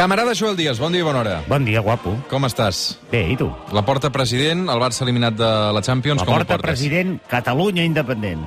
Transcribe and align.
Camarada 0.00 0.32
Joel 0.34 0.56
Díaz, 0.56 0.78
bon 0.80 0.94
dia 0.94 1.02
i 1.02 1.04
bona 1.04 1.18
hora. 1.20 1.42
Bon 1.44 1.60
dia, 1.60 1.82
guapo. 1.84 2.14
Com 2.30 2.46
estàs? 2.48 2.94
Bé, 3.10 3.20
i 3.34 3.36
tu? 3.36 3.50
La 3.76 3.82
porta 3.84 4.08
president, 4.08 4.62
el 4.72 4.80
Barça 4.80 5.04
eliminat 5.04 5.34
de 5.36 5.48
la 5.76 5.82
Champions, 5.84 6.22
La 6.22 6.24
com 6.24 6.38
porta 6.38 6.54
ho 6.54 6.56
portes? 6.56 6.70
president, 6.70 7.18
Catalunya 7.28 7.84
independent. 7.84 8.40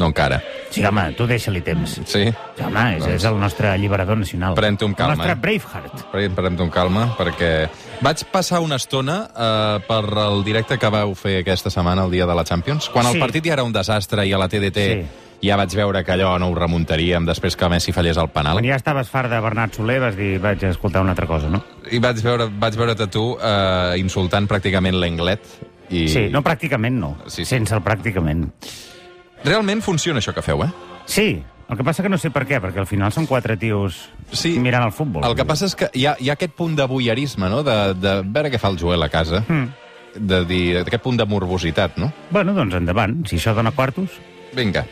No 0.00 0.06
encara. 0.08 0.38
Sí, 0.72 0.80
home, 0.84 1.10
tu 1.12 1.26
deixa-li 1.28 1.60
temps. 1.60 1.98
Sí? 2.06 2.06
Sí, 2.06 2.62
home, 2.64 2.86
és, 2.96 3.02
Doncs- 3.04 3.14
és 3.18 3.24
el 3.28 3.36
nostre 3.40 3.68
alliberador 3.68 4.16
nacional. 4.16 4.54
Pren-t'ho 4.56 4.88
amb 4.88 4.96
calma, 4.96 5.12
El 5.12 5.18
nostre 5.18 5.32
eh? 5.36 5.40
Braveheart. 5.44 6.06
Pre- 6.14 6.30
Parem-te 6.30 6.62
amb 6.64 6.72
calma, 6.72 7.04
perquè 7.18 7.52
vaig 8.00 8.24
passar 8.32 8.60
una 8.64 8.76
estona 8.80 9.28
eh, 9.36 9.84
per 9.86 10.02
el 10.24 10.42
directe 10.44 10.78
que 10.78 10.88
vau 10.88 11.12
fer 11.14 11.42
aquesta 11.42 11.68
setmana, 11.68 12.04
el 12.08 12.10
dia 12.16 12.24
de 12.24 12.34
la 12.34 12.44
Champions, 12.44 12.88
quan 12.88 13.04
Sí. 13.04 13.12
el 13.12 13.20
partit 13.20 13.44
ja 13.44 13.52
era 13.60 13.62
un 13.64 13.72
desastre 13.76 14.24
i 14.26 14.32
a 14.32 14.38
la 14.38 14.48
TDT 14.48 14.88
Sí. 14.88 15.06
Ja 15.42 15.56
vaig 15.56 15.74
veure 15.76 16.02
que 16.04 16.12
allò 16.14 16.38
no 16.38 16.48
ho 16.50 16.54
remuntaríem 16.56 17.26
després 17.26 17.56
que 17.56 17.68
Messi 17.68 17.92
fallés 17.92 18.16
el 18.16 18.28
penal. 18.34 18.56
Quan 18.58 18.68
ja 18.68 18.76
estaves 18.78 19.08
fart 19.12 19.30
de 19.30 19.40
Bernat 19.40 19.74
Soler, 19.76 20.00
vas 20.00 20.16
dir, 20.16 20.38
vaig 20.40 20.62
escoltar 20.68 21.02
una 21.02 21.12
altra 21.12 21.26
cosa, 21.26 21.48
no? 21.52 21.62
I 21.90 21.98
vaig 22.02 22.22
veure 22.24 22.48
vaig 22.58 22.76
veure't 22.76 23.06
tu 23.12 23.36
eh, 23.40 23.94
insultant 24.00 24.48
pràcticament 24.48 24.96
l'Englet. 24.98 25.44
I... 25.90 26.08
Sí, 26.10 26.24
no 26.32 26.42
pràcticament 26.42 26.96
no. 26.98 27.16
Sí, 27.26 27.44
sí. 27.44 27.50
Sense 27.54 27.74
el 27.76 27.82
pràcticament. 27.84 28.48
Realment 29.44 29.82
funciona 29.84 30.18
això 30.18 30.32
que 30.34 30.42
feu, 30.42 30.64
eh? 30.64 30.70
Sí, 31.06 31.28
el 31.68 31.76
que 31.78 31.84
passa 31.86 32.02
que 32.02 32.10
no 32.10 32.18
sé 32.18 32.30
per 32.34 32.42
què, 32.48 32.58
perquè 32.62 32.80
al 32.82 32.88
final 32.90 33.12
són 33.14 33.26
quatre 33.30 33.56
tios 33.56 34.08
Sí. 34.32 34.56
mirant 34.58 34.84
el 34.88 34.92
futbol. 34.92 35.22
El 35.26 35.36
que 35.38 35.44
passa 35.46 35.66
és 35.66 35.76
que 35.78 35.90
hi 35.94 36.06
ha, 36.06 36.16
hi 36.18 36.30
ha 36.30 36.34
aquest 36.34 36.54
punt 36.58 36.74
de 36.78 36.86
voyeurisme, 36.90 37.48
no?, 37.52 37.62
de, 37.66 37.94
de 37.94 38.16
veure 38.24 38.50
què 38.50 38.58
fa 38.58 38.72
el 38.72 38.78
Joel 38.80 39.02
a 39.02 39.08
casa, 39.12 39.44
Mm. 39.48 39.68
de 40.16 40.44
dir, 40.48 40.78
aquest 40.80 41.02
punt 41.04 41.18
de 41.20 41.26
morbositat, 41.28 41.98
no? 42.00 42.10
Bueno, 42.30 42.54
doncs 42.56 42.74
endavant. 42.74 43.20
Si 43.28 43.36
això 43.36 43.54
dona 43.54 43.70
quartos... 43.76 44.10
Vinga. 44.56 44.86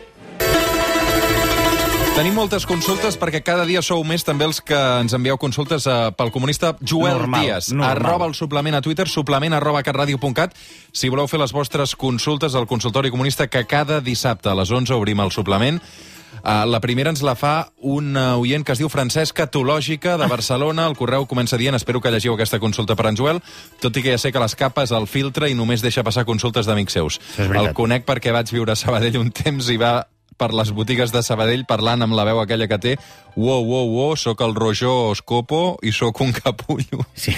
Tenim 2.14 2.36
moltes 2.38 2.62
consultes 2.62 3.16
perquè 3.18 3.40
cada 3.42 3.64
dia 3.66 3.80
sou 3.82 4.04
més 4.06 4.22
també 4.22 4.46
els 4.46 4.60
que 4.62 4.78
ens 5.02 5.16
envieu 5.16 5.34
consultes 5.42 5.82
eh, 5.90 5.94
pel 6.14 6.30
comunista 6.30 6.76
Joel 6.78 7.18
Normal, 7.18 7.42
Díaz. 7.42 7.72
normal. 7.72 7.90
Arroba 7.90 8.28
el 8.30 8.36
suplement 8.38 8.78
a 8.78 8.82
Twitter, 8.86 9.08
suplement 9.10 9.56
arroba 9.58 9.82
catradio.cat. 9.82 10.54
Si 10.94 11.10
voleu 11.10 11.26
fer 11.26 11.40
les 11.42 11.50
vostres 11.50 11.96
consultes 11.98 12.54
al 12.54 12.68
consultori 12.70 13.10
comunista, 13.10 13.48
que 13.50 13.64
cada 13.66 13.98
dissabte 14.00 14.46
a 14.48 14.54
les 14.54 14.70
11 14.70 14.94
obrim 14.94 15.24
el 15.26 15.34
suplement. 15.34 15.82
Uh, 16.44 16.62
la 16.70 16.78
primera 16.78 17.10
ens 17.10 17.22
la 17.26 17.34
fa 17.34 17.72
un 17.82 18.14
uh, 18.14 18.38
oient 18.38 18.62
que 18.62 18.74
es 18.74 18.78
diu 18.78 18.90
Francesca 18.92 19.48
Tològica, 19.50 20.14
de 20.20 20.30
Barcelona. 20.30 20.86
El 20.86 20.94
correu 20.94 21.26
comença 21.26 21.58
dient, 21.58 21.74
espero 21.74 21.98
que 21.98 22.14
llegiu 22.14 22.38
aquesta 22.38 22.62
consulta 22.62 22.94
per 22.94 23.10
en 23.10 23.18
Joel, 23.18 23.42
tot 23.82 23.98
i 23.98 24.06
que 24.06 24.14
ja 24.14 24.22
sé 24.22 24.30
que 24.30 24.42
les 24.42 24.54
capes 24.54 24.94
el 24.94 25.10
filtre 25.10 25.50
i 25.50 25.58
només 25.58 25.82
deixa 25.82 26.06
passar 26.06 26.26
consultes 26.30 26.70
d'amics 26.70 26.94
seus. 26.94 27.20
El 27.42 27.72
conec 27.74 28.06
perquè 28.06 28.30
vaig 28.30 28.54
viure 28.54 28.74
a 28.74 28.78
Sabadell 28.78 29.18
un 29.18 29.34
temps 29.34 29.66
i 29.72 29.80
va 29.80 29.96
per 30.36 30.52
les 30.54 30.70
botigues 30.74 31.12
de 31.12 31.22
Sabadell 31.22 31.66
parlant 31.66 32.02
amb 32.02 32.14
la 32.16 32.24
veu 32.28 32.40
aquella 32.42 32.68
que 32.68 32.78
té 32.78 32.96
«Wow, 33.36 33.64
wow, 33.64 33.86
wow, 33.90 34.16
sóc 34.16 34.40
el 34.46 34.54
Rojó 34.54 35.10
Oscopo 35.10 35.76
i 35.82 35.92
sóc 35.92 36.20
un 36.20 36.32
capullo». 36.32 37.04
Sí. 37.14 37.34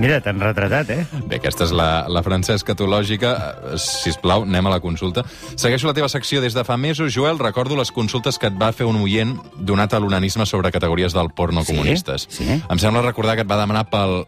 Mira, 0.00 0.16
t'han 0.18 0.40
retratat, 0.42 0.88
eh? 0.90 1.04
Bé, 1.28 1.36
aquesta 1.38 1.68
és 1.68 1.72
la, 1.76 2.06
la 2.10 2.22
Francesca 2.26 2.74
Tològica. 2.74 3.30
Eh, 3.74 3.76
sisplau, 3.78 4.42
anem 4.42 4.66
a 4.66 4.72
la 4.72 4.80
consulta. 4.82 5.22
Segueixo 5.54 5.86
la 5.86 5.94
teva 5.94 6.08
secció 6.10 6.40
des 6.42 6.56
de 6.56 6.64
fa 6.66 6.74
mesos. 6.76 7.12
Joel, 7.14 7.38
recordo 7.38 7.76
les 7.78 7.92
consultes 7.94 8.40
que 8.42 8.48
et 8.50 8.56
va 8.58 8.72
fer 8.74 8.88
un 8.90 8.98
oient 9.04 9.36
donat 9.62 9.94
a 9.94 10.00
l'onanisme 10.02 10.46
sobre 10.50 10.72
categories 10.74 11.14
del 11.14 11.30
porno 11.30 11.62
Sí? 11.62 11.70
comunistes. 11.76 12.26
Sí. 12.26 12.48
Em 12.58 12.78
sembla 12.82 13.04
recordar 13.06 13.36
que 13.38 13.44
et 13.46 13.50
va 13.50 13.60
demanar 13.60 13.84
pel 13.92 14.24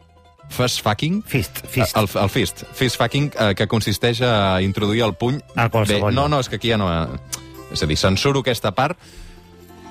fist 0.54 0.84
fucking. 0.86 1.24
Fist, 1.26 1.58
fist. 1.66 1.96
El, 1.98 2.06
el 2.14 2.30
fist. 2.30 2.62
Fist 2.72 3.00
fucking, 3.00 3.32
eh, 3.34 3.54
que 3.58 3.66
consisteix 3.66 4.22
a 4.22 4.62
introduir 4.62 5.02
el 5.02 5.16
puny... 5.18 5.40
A 5.56 5.66
qualsevol 5.68 6.12
Bé, 6.12 6.14
no, 6.20 6.28
no, 6.30 6.38
és 6.38 6.52
que 6.52 6.60
aquí 6.62 6.70
ja 6.70 6.78
no... 6.78 6.92
eh, 6.92 7.42
És 7.72 7.82
a 7.82 7.86
dir, 7.86 7.96
censuro 7.96 8.40
aquesta 8.40 8.72
part. 8.72 8.98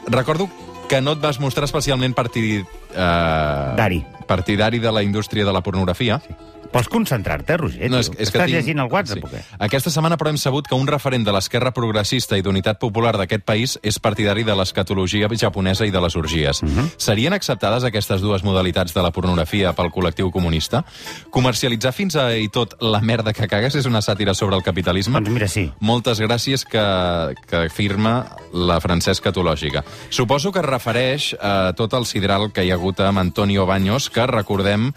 Recordo 0.08 0.50
que 0.88 1.02
no 1.02 1.16
et 1.16 1.22
vas 1.22 1.40
mostrar 1.40 1.66
especialment 1.66 2.14
partid... 2.14 2.66
Eh, 2.94 3.74
Dari. 3.78 4.04
partidari 4.26 4.80
de 4.80 4.92
la 4.92 5.04
indústria 5.04 5.46
de 5.46 5.54
la 5.54 5.62
pornografia. 5.62 6.22
Pots 6.72 6.90
concentrar-te, 6.92 7.56
Roger? 7.58 7.90
No, 7.90 8.00
és, 8.00 8.10
és 8.10 8.30
que 8.32 8.38
Estàs 8.38 8.50
tinc... 8.50 8.56
llegint 8.58 8.80
el 8.84 8.90
WhatsApp 8.92 9.24
o 9.24 9.30
què? 9.32 9.42
Aquesta 9.68 9.92
setmana, 9.94 10.18
però, 10.18 10.30
hem 10.34 10.38
sabut 10.42 10.68
que 10.68 10.76
un 10.76 10.88
referent 10.88 11.24
de 11.26 11.32
l'esquerra 11.32 11.72
progressista 11.72 12.38
i 12.38 12.44
d'unitat 12.44 12.80
popular 12.82 13.14
d'aquest 13.18 13.46
país 13.48 13.78
és 13.84 14.00
partidari 14.00 14.44
de 14.44 14.56
l'escatologia 14.56 15.30
japonesa 15.40 15.86
i 15.88 15.92
de 15.92 16.02
les 16.02 16.16
orgies. 16.16 16.62
Uh 16.62 16.66
Mhm. 16.66 16.80
-huh. 16.80 16.90
Serien 16.98 17.34
acceptades 17.34 17.84
aquestes 17.84 18.22
dues 18.22 18.44
modalitats 18.44 18.94
de 18.94 19.02
la 19.02 19.12
pornografia 19.12 19.74
pel 19.74 19.92
col·lectiu 19.92 20.32
comunista? 20.32 20.84
Comercialitzar 21.30 21.94
fins 21.94 22.16
a 22.16 22.36
i 22.36 22.50
tot 22.50 22.76
la 22.82 23.02
merda 23.02 23.34
que 23.34 23.48
cagues 23.48 23.76
és 23.76 23.86
una 23.86 24.02
sàtira 24.02 24.34
sobre 24.34 24.56
el 24.56 24.64
capitalisme? 24.64 25.14
Doncs 25.20 25.30
mira, 25.30 25.48
sí. 25.48 25.72
Moltes 25.80 26.20
gràcies 26.20 26.66
que, 26.66 27.36
que 27.48 27.70
firma 27.70 28.36
la 28.54 28.80
Francesca 28.82 29.32
Tològica. 29.32 29.84
Suposo 30.10 30.52
que 30.52 30.60
es 30.60 30.66
refereix 30.66 31.36
a 31.42 31.74
tot 31.76 31.94
el 31.94 32.06
sidral 32.06 32.52
que 32.52 32.64
hi 32.66 32.72
ha 32.72 32.76
hagut 32.76 33.00
amb 33.00 33.20
Antonio 33.20 33.66
Baños, 33.66 34.10
que, 34.10 34.26
recordem, 34.28 34.92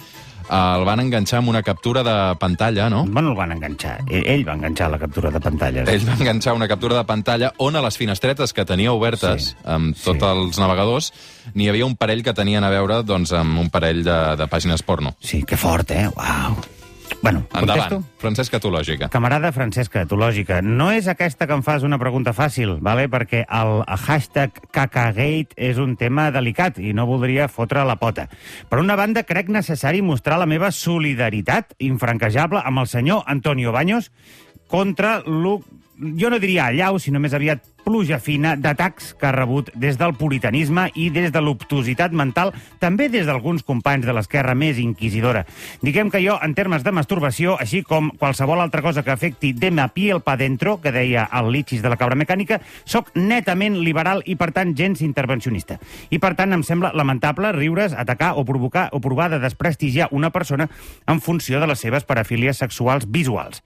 el 0.50 0.84
van 0.84 1.00
enganxar 1.00 1.38
amb 1.40 1.48
una 1.52 1.62
captura 1.62 2.02
de 2.02 2.34
pantalla, 2.40 2.88
no? 2.90 3.04
Bueno, 3.06 3.30
el 3.30 3.36
van 3.36 3.52
enganxar. 3.52 3.98
Ell, 4.08 4.24
ell 4.26 4.46
va 4.48 4.54
enganxar 4.54 4.90
la 4.90 4.98
captura 4.98 5.30
de 5.30 5.40
pantalla. 5.40 5.84
Ell 5.84 6.06
va 6.08 6.14
enganxar 6.18 6.54
una 6.54 6.68
captura 6.68 6.96
de 6.96 7.04
pantalla 7.04 7.52
on 7.58 7.76
a 7.76 7.82
les 7.82 7.96
finestretes 7.98 8.52
que 8.52 8.64
tenia 8.64 8.92
obertes 8.92 9.50
Sí. 9.50 9.54
amb 9.64 9.94
Sí. 9.96 10.04
tots 10.04 10.22
els 10.24 10.58
navegadors 10.58 11.12
n'hi 11.54 11.68
havia 11.68 11.86
un 11.86 11.96
parell 11.96 12.22
que 12.22 12.34
tenien 12.34 12.64
a 12.64 12.70
veure 12.70 13.02
doncs, 13.02 13.32
amb 13.32 13.58
un 13.58 13.70
parell 13.70 14.02
de, 14.04 14.36
de 14.36 14.46
pàgines 14.48 14.82
porno. 14.82 15.14
Sí, 15.20 15.42
que 15.44 15.56
fort, 15.56 15.90
eh? 15.90 16.08
Uau. 16.16 16.56
Bueno, 17.28 17.46
Endavant, 17.52 17.90
contesto? 17.90 18.04
Francesca 18.16 18.58
Tològica. 18.58 19.08
Camarada 19.12 19.50
Francesca, 19.52 20.00
etològica, 20.06 20.62
no 20.64 20.88
és 20.96 21.10
aquesta 21.12 21.44
que 21.46 21.52
em 21.58 21.62
fas 21.66 21.84
una 21.84 21.98
pregunta 22.00 22.32
fàcil, 22.32 22.78
vale? 22.80 23.04
perquè 23.12 23.42
el 23.44 23.82
hashtag 23.84 24.56
cacagate 24.72 25.52
és 25.56 25.76
un 25.76 25.92
tema 26.00 26.30
delicat 26.32 26.78
i 26.80 26.94
no 26.96 27.04
voldria 27.04 27.50
fotre 27.52 27.84
la 27.84 27.98
pota. 28.00 28.30
Per 28.70 28.80
una 28.80 28.96
banda, 28.96 29.26
crec 29.28 29.52
necessari 29.52 30.00
mostrar 30.00 30.38
la 30.40 30.48
meva 30.48 30.72
solidaritat 30.72 31.76
infranquejable 31.84 32.64
amb 32.64 32.80
el 32.80 32.88
senyor 32.88 33.24
Antonio 33.26 33.76
Baños 33.76 34.08
contra 34.68 35.18
lo 35.26 35.60
jo 35.98 36.30
no 36.30 36.38
diria 36.38 36.68
allau, 36.70 36.98
sinó 37.02 37.18
més 37.20 37.34
aviat 37.34 37.64
pluja 37.88 38.18
fina 38.20 38.52
d'atacs 38.60 39.14
que 39.16 39.24
ha 39.24 39.32
rebut 39.32 39.70
des 39.72 39.96
del 39.96 40.12
puritanisme 40.12 40.90
i 40.92 41.06
des 41.08 41.30
de 41.32 41.40
l'obtusitat 41.40 42.12
mental, 42.12 42.50
també 42.82 43.06
des 43.08 43.24
d'alguns 43.24 43.62
companys 43.64 44.04
de 44.04 44.12
l'esquerra 44.12 44.52
més 44.52 44.76
inquisidora. 44.82 45.46
Diguem 45.80 46.10
que 46.12 46.20
jo, 46.20 46.34
en 46.44 46.52
termes 46.52 46.84
de 46.84 46.92
masturbació, 46.92 47.54
així 47.56 47.80
com 47.80 48.10
qualsevol 48.20 48.60
altra 48.60 48.82
cosa 48.84 49.00
que 49.06 49.14
afecti 49.14 49.54
de 49.56 49.70
ma 49.72 49.86
piel 49.94 50.20
pa 50.20 50.34
dentro, 50.36 50.76
que 50.82 50.92
deia 50.92 51.24
el 51.32 51.48
Lichis 51.54 51.80
de 51.80 51.88
la 51.88 51.96
cabra 51.96 52.18
mecànica, 52.20 52.58
sóc 52.84 53.08
netament 53.16 53.78
liberal 53.80 54.20
i, 54.26 54.36
per 54.36 54.50
tant, 54.52 54.74
gens 54.76 55.00
intervencionista. 55.00 55.78
I, 56.10 56.20
per 56.20 56.34
tant, 56.36 56.52
em 56.52 56.66
sembla 56.66 56.92
lamentable 56.92 57.54
riure's, 57.56 57.96
atacar 57.96 58.34
o 58.36 58.44
provocar 58.44 58.90
o 58.92 59.00
provar 59.00 59.30
de 59.32 59.40
desprestigiar 59.40 60.10
una 60.12 60.28
persona 60.28 60.68
en 61.06 61.24
funció 61.24 61.56
de 61.56 61.70
les 61.72 61.80
seves 61.80 62.04
parafílies 62.04 62.60
sexuals 62.60 63.08
visuals. 63.08 63.64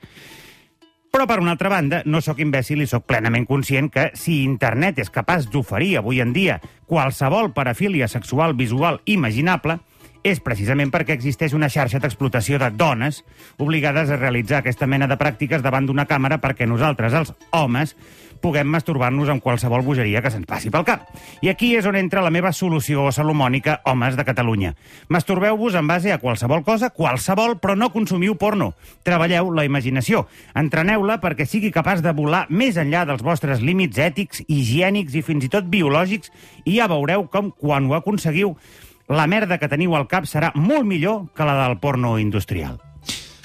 Però, 1.13 1.27
per 1.29 1.43
una 1.43 1.51
altra 1.53 1.69
banda, 1.69 1.99
no 2.09 2.23
sóc 2.25 2.39
imbècil 2.41 2.81
i 2.81 2.87
sóc 2.89 3.03
plenament 3.05 3.45
conscient 3.45 3.91
que 3.93 4.07
si 4.17 4.39
internet 4.47 5.03
és 5.03 5.11
capaç 5.13 5.45
d'oferir 5.53 5.99
avui 6.01 6.23
en 6.25 6.31
dia 6.33 6.55
qualsevol 6.89 7.51
parafília 7.53 8.09
sexual 8.09 8.55
visual 8.57 8.97
imaginable, 9.05 9.77
és 10.23 10.41
precisament 10.41 10.93
perquè 10.95 11.17
existeix 11.17 11.55
una 11.55 11.71
xarxa 11.73 12.01
d'explotació 12.03 12.59
de 12.63 12.71
dones 12.71 13.23
obligades 13.59 14.11
a 14.11 14.19
realitzar 14.19 14.61
aquesta 14.63 14.87
mena 14.87 15.09
de 15.11 15.19
pràctiques 15.19 15.63
davant 15.63 15.87
d'una 15.87 16.07
càmera 16.07 16.39
perquè 16.43 16.69
nosaltres, 16.69 17.15
els 17.15 17.35
homes, 17.51 17.97
puguem 18.43 18.67
masturbar-nos 18.67 19.31
amb 19.31 19.43
qualsevol 19.43 19.85
bogeria 19.87 20.21
que 20.21 20.31
se'ns 20.35 20.49
passi 20.51 20.71
pel 20.75 20.85
cap. 20.85 21.07
I 21.41 21.53
aquí 21.53 21.73
és 21.79 21.87
on 21.87 21.97
entra 21.97 22.25
la 22.25 22.33
meva 22.35 22.51
solució 22.53 23.07
salomònica, 23.15 23.79
homes 23.87 24.19
de 24.19 24.27
Catalunya. 24.27 24.75
Masturbeu-vos 25.09 25.79
en 25.79 25.87
base 25.87 26.13
a 26.13 26.19
qualsevol 26.19 26.65
cosa, 26.67 26.91
qualsevol, 26.91 27.57
però 27.63 27.77
no 27.79 27.93
consumiu 27.95 28.35
porno. 28.37 28.73
Treballeu 29.07 29.53
la 29.55 29.65
imaginació. 29.69 30.27
Entreneu-la 30.59 31.21
perquè 31.23 31.47
sigui 31.47 31.71
capaç 31.71 32.03
de 32.03 32.13
volar 32.13 32.49
més 32.51 32.77
enllà 32.77 33.07
dels 33.07 33.23
vostres 33.23 33.63
límits 33.63 34.03
ètics, 34.03 34.43
higiènics 34.49 35.15
i 35.15 35.23
fins 35.23 35.47
i 35.47 35.53
tot 35.53 35.71
biològics 35.71 36.35
i 36.65 36.81
ja 36.81 36.91
veureu 36.91 37.29
com, 37.31 37.55
quan 37.55 37.87
ho 37.87 37.95
aconseguiu, 37.95 38.57
la 39.13 39.27
merda 39.31 39.59
que 39.59 39.69
teniu 39.69 39.95
al 39.97 40.09
cap 40.09 40.25
serà 40.27 40.53
molt 40.55 40.85
millor 40.89 41.29
que 41.37 41.45
la 41.45 41.57
del 41.67 41.79
porno 41.79 42.17
industrial. 42.19 42.81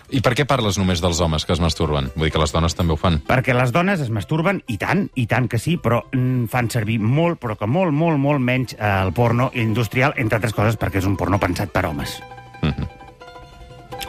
I 0.09 0.21
per 0.23 0.31
què 0.39 0.45
parles 0.47 0.77
només 0.79 1.01
dels 1.03 1.19
homes 1.19 1.43
que 1.43 1.51
es 1.51 1.59
masturben? 1.59 2.05
Vull 2.15 2.29
dir 2.29 2.31
que 2.31 2.39
les 2.39 2.53
dones 2.55 2.71
també 2.77 2.93
ho 2.93 2.97
fan. 2.99 3.17
Perquè 3.27 3.51
les 3.53 3.73
dones 3.75 3.99
es 3.99 4.07
masturben, 4.09 4.61
i 4.71 4.77
tant, 4.79 5.09
i 5.19 5.25
tant 5.27 5.49
que 5.51 5.59
sí, 5.59 5.75
però 5.75 6.05
mm, 6.13 6.45
fan 6.47 6.69
servir 6.71 6.95
molt, 7.03 7.41
però 7.43 7.57
que 7.59 7.67
molt, 7.67 7.91
molt, 7.91 8.15
molt 8.17 8.39
menys 8.39 8.77
eh, 8.79 8.87
el 9.03 9.11
porno 9.11 9.49
industrial, 9.53 10.13
entre 10.15 10.39
altres 10.39 10.55
coses 10.55 10.79
perquè 10.79 11.01
és 11.03 11.09
un 11.09 11.17
porno 11.19 11.37
pensat 11.43 11.73
per 11.75 11.83
homes. 11.89 12.21
Mhm. 12.61 12.87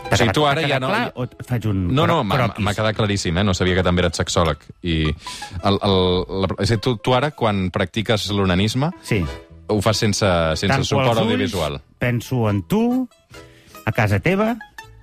T'ha 0.08 0.14
O 0.14 0.18
sigui, 0.22 0.32
tu 0.32 0.46
ara 0.46 0.62
ja 0.68 0.78
no- 0.80 0.88
Clar, 0.88 1.12
o 1.16 1.26
faig 1.44 1.66
un 1.68 1.82
No, 1.92 2.06
no, 2.06 2.22
m'ha 2.24 2.74
quedat 2.74 2.94
claríssim, 2.96 3.36
eh? 3.36 3.44
No 3.44 3.52
sabia 3.52 3.74
que 3.74 3.82
també 3.82 4.00
eres 4.06 4.16
sexòleg. 4.16 4.56
I 4.82 5.02
el, 5.10 5.78
el, 5.82 5.96
la, 6.44 6.48
és 6.62 6.70
a 6.70 6.74
dir, 6.76 6.80
tu, 6.80 6.94
tu 7.02 7.12
ara, 7.14 7.32
quan 7.32 7.70
practiques 7.74 8.30
l'onanisme, 8.30 8.92
Sí. 9.02 9.24
Ho 9.68 9.80
fas 9.82 9.96
sense, 9.96 10.26
sense 10.56 10.66
Tanco 10.68 10.84
suport 10.84 11.08
els 11.10 11.18
ulls, 11.18 11.26
audiovisual. 11.26 11.80
penso 11.98 12.48
en 12.50 12.62
tu, 12.62 13.08
a 13.86 13.92
casa 13.92 14.18
teva, 14.20 14.56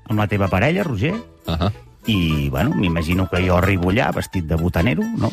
amb 0.10 0.20
la 0.20 0.28
teva 0.28 0.48
parella, 0.48 0.84
Roger, 0.84 1.14
Uh 1.46 1.54
-huh. 1.54 1.72
i, 2.08 2.50
bueno, 2.50 2.72
m'imagino 2.76 3.30
que 3.30 3.48
jo 3.48 3.58
arribo 3.58 3.92
allà 3.92 4.12
vestit 4.14 4.46
de 4.46 4.56
botanero, 4.56 5.04
no? 5.18 5.32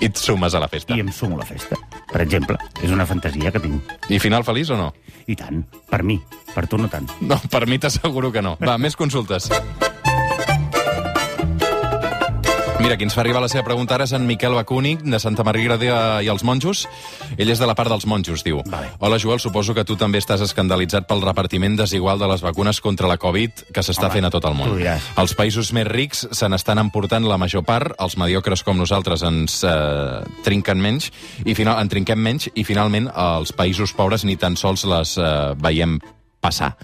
I 0.00 0.06
et 0.06 0.16
sumes 0.16 0.54
a 0.54 0.60
la 0.60 0.68
festa. 0.68 0.94
i 0.96 1.00
em 1.00 1.10
sumo 1.12 1.36
a 1.36 1.38
la 1.40 1.44
festa. 1.46 1.76
Per 2.12 2.20
exemple, 2.20 2.56
és 2.82 2.90
una 2.90 3.06
fantasia 3.06 3.50
que 3.52 3.60
tinc. 3.60 3.82
I 4.08 4.18
final 4.18 4.42
feliç 4.44 4.70
o 4.70 4.76
no? 4.76 4.92
I 5.26 5.36
tant, 5.36 5.64
per 5.90 6.02
mi. 6.02 6.20
Per 6.54 6.66
tu 6.66 6.76
no 6.78 6.88
tant. 6.88 7.08
No, 7.20 7.40
per 7.50 7.66
mi 7.68 7.78
t'asseguro 7.78 8.32
que 8.32 8.42
no. 8.42 8.56
Va, 8.60 8.78
més 8.78 8.96
consultes. 8.96 9.48
Mira, 12.82 12.96
qui 12.98 13.04
ens 13.06 13.14
fa 13.14 13.20
arribar 13.22 13.38
la 13.38 13.46
seva 13.46 13.62
pregunta 13.62 13.94
ara 13.94 14.08
és 14.08 14.12
en 14.16 14.24
Miquel 14.26 14.56
Bacúnic, 14.58 15.04
de 15.06 15.18
Santa 15.22 15.44
Maria 15.46 15.76
de, 15.78 15.90
i 16.26 16.28
els 16.32 16.42
monjos. 16.42 16.80
Ell 17.38 17.52
és 17.52 17.60
de 17.62 17.66
la 17.68 17.76
part 17.78 17.92
dels 17.92 18.08
monjos, 18.10 18.42
diu. 18.42 18.58
Vale. 18.66 18.88
Hola, 18.98 19.20
Joel, 19.22 19.38
suposo 19.38 19.70
que 19.76 19.84
tu 19.86 19.94
també 20.00 20.18
estàs 20.18 20.42
escandalitzat 20.42 21.06
pel 21.06 21.22
repartiment 21.22 21.76
desigual 21.78 22.18
de 22.18 22.26
les 22.26 22.42
vacunes 22.42 22.80
contra 22.82 23.06
la 23.06 23.20
Covid 23.22 23.68
que 23.70 23.84
s'està 23.86 24.10
fent 24.10 24.26
a 24.26 24.32
tot 24.34 24.48
el 24.50 24.58
món. 24.58 24.74
Els 24.82 25.36
països 25.38 25.70
més 25.76 25.86
rics 25.86 26.24
se 26.34 26.50
n'estan 26.50 26.82
emportant 26.82 27.22
la 27.30 27.38
major 27.38 27.62
part, 27.62 27.94
els 28.02 28.18
mediocres 28.18 28.66
com 28.66 28.82
nosaltres 28.82 29.22
ens 29.30 29.60
eh, 29.62 30.18
trinquen 30.42 30.82
menys, 30.82 31.12
i 31.46 31.54
final, 31.54 31.78
en 31.78 31.92
trinquem 31.92 32.18
menys, 32.18 32.50
i 32.58 32.66
finalment 32.66 33.06
els 33.14 33.54
països 33.54 33.94
pobres 33.94 34.26
ni 34.26 34.34
tan 34.34 34.58
sols 34.58 34.82
les 34.90 35.14
eh, 35.22 35.30
veiem 35.62 36.00
passar. 36.42 36.74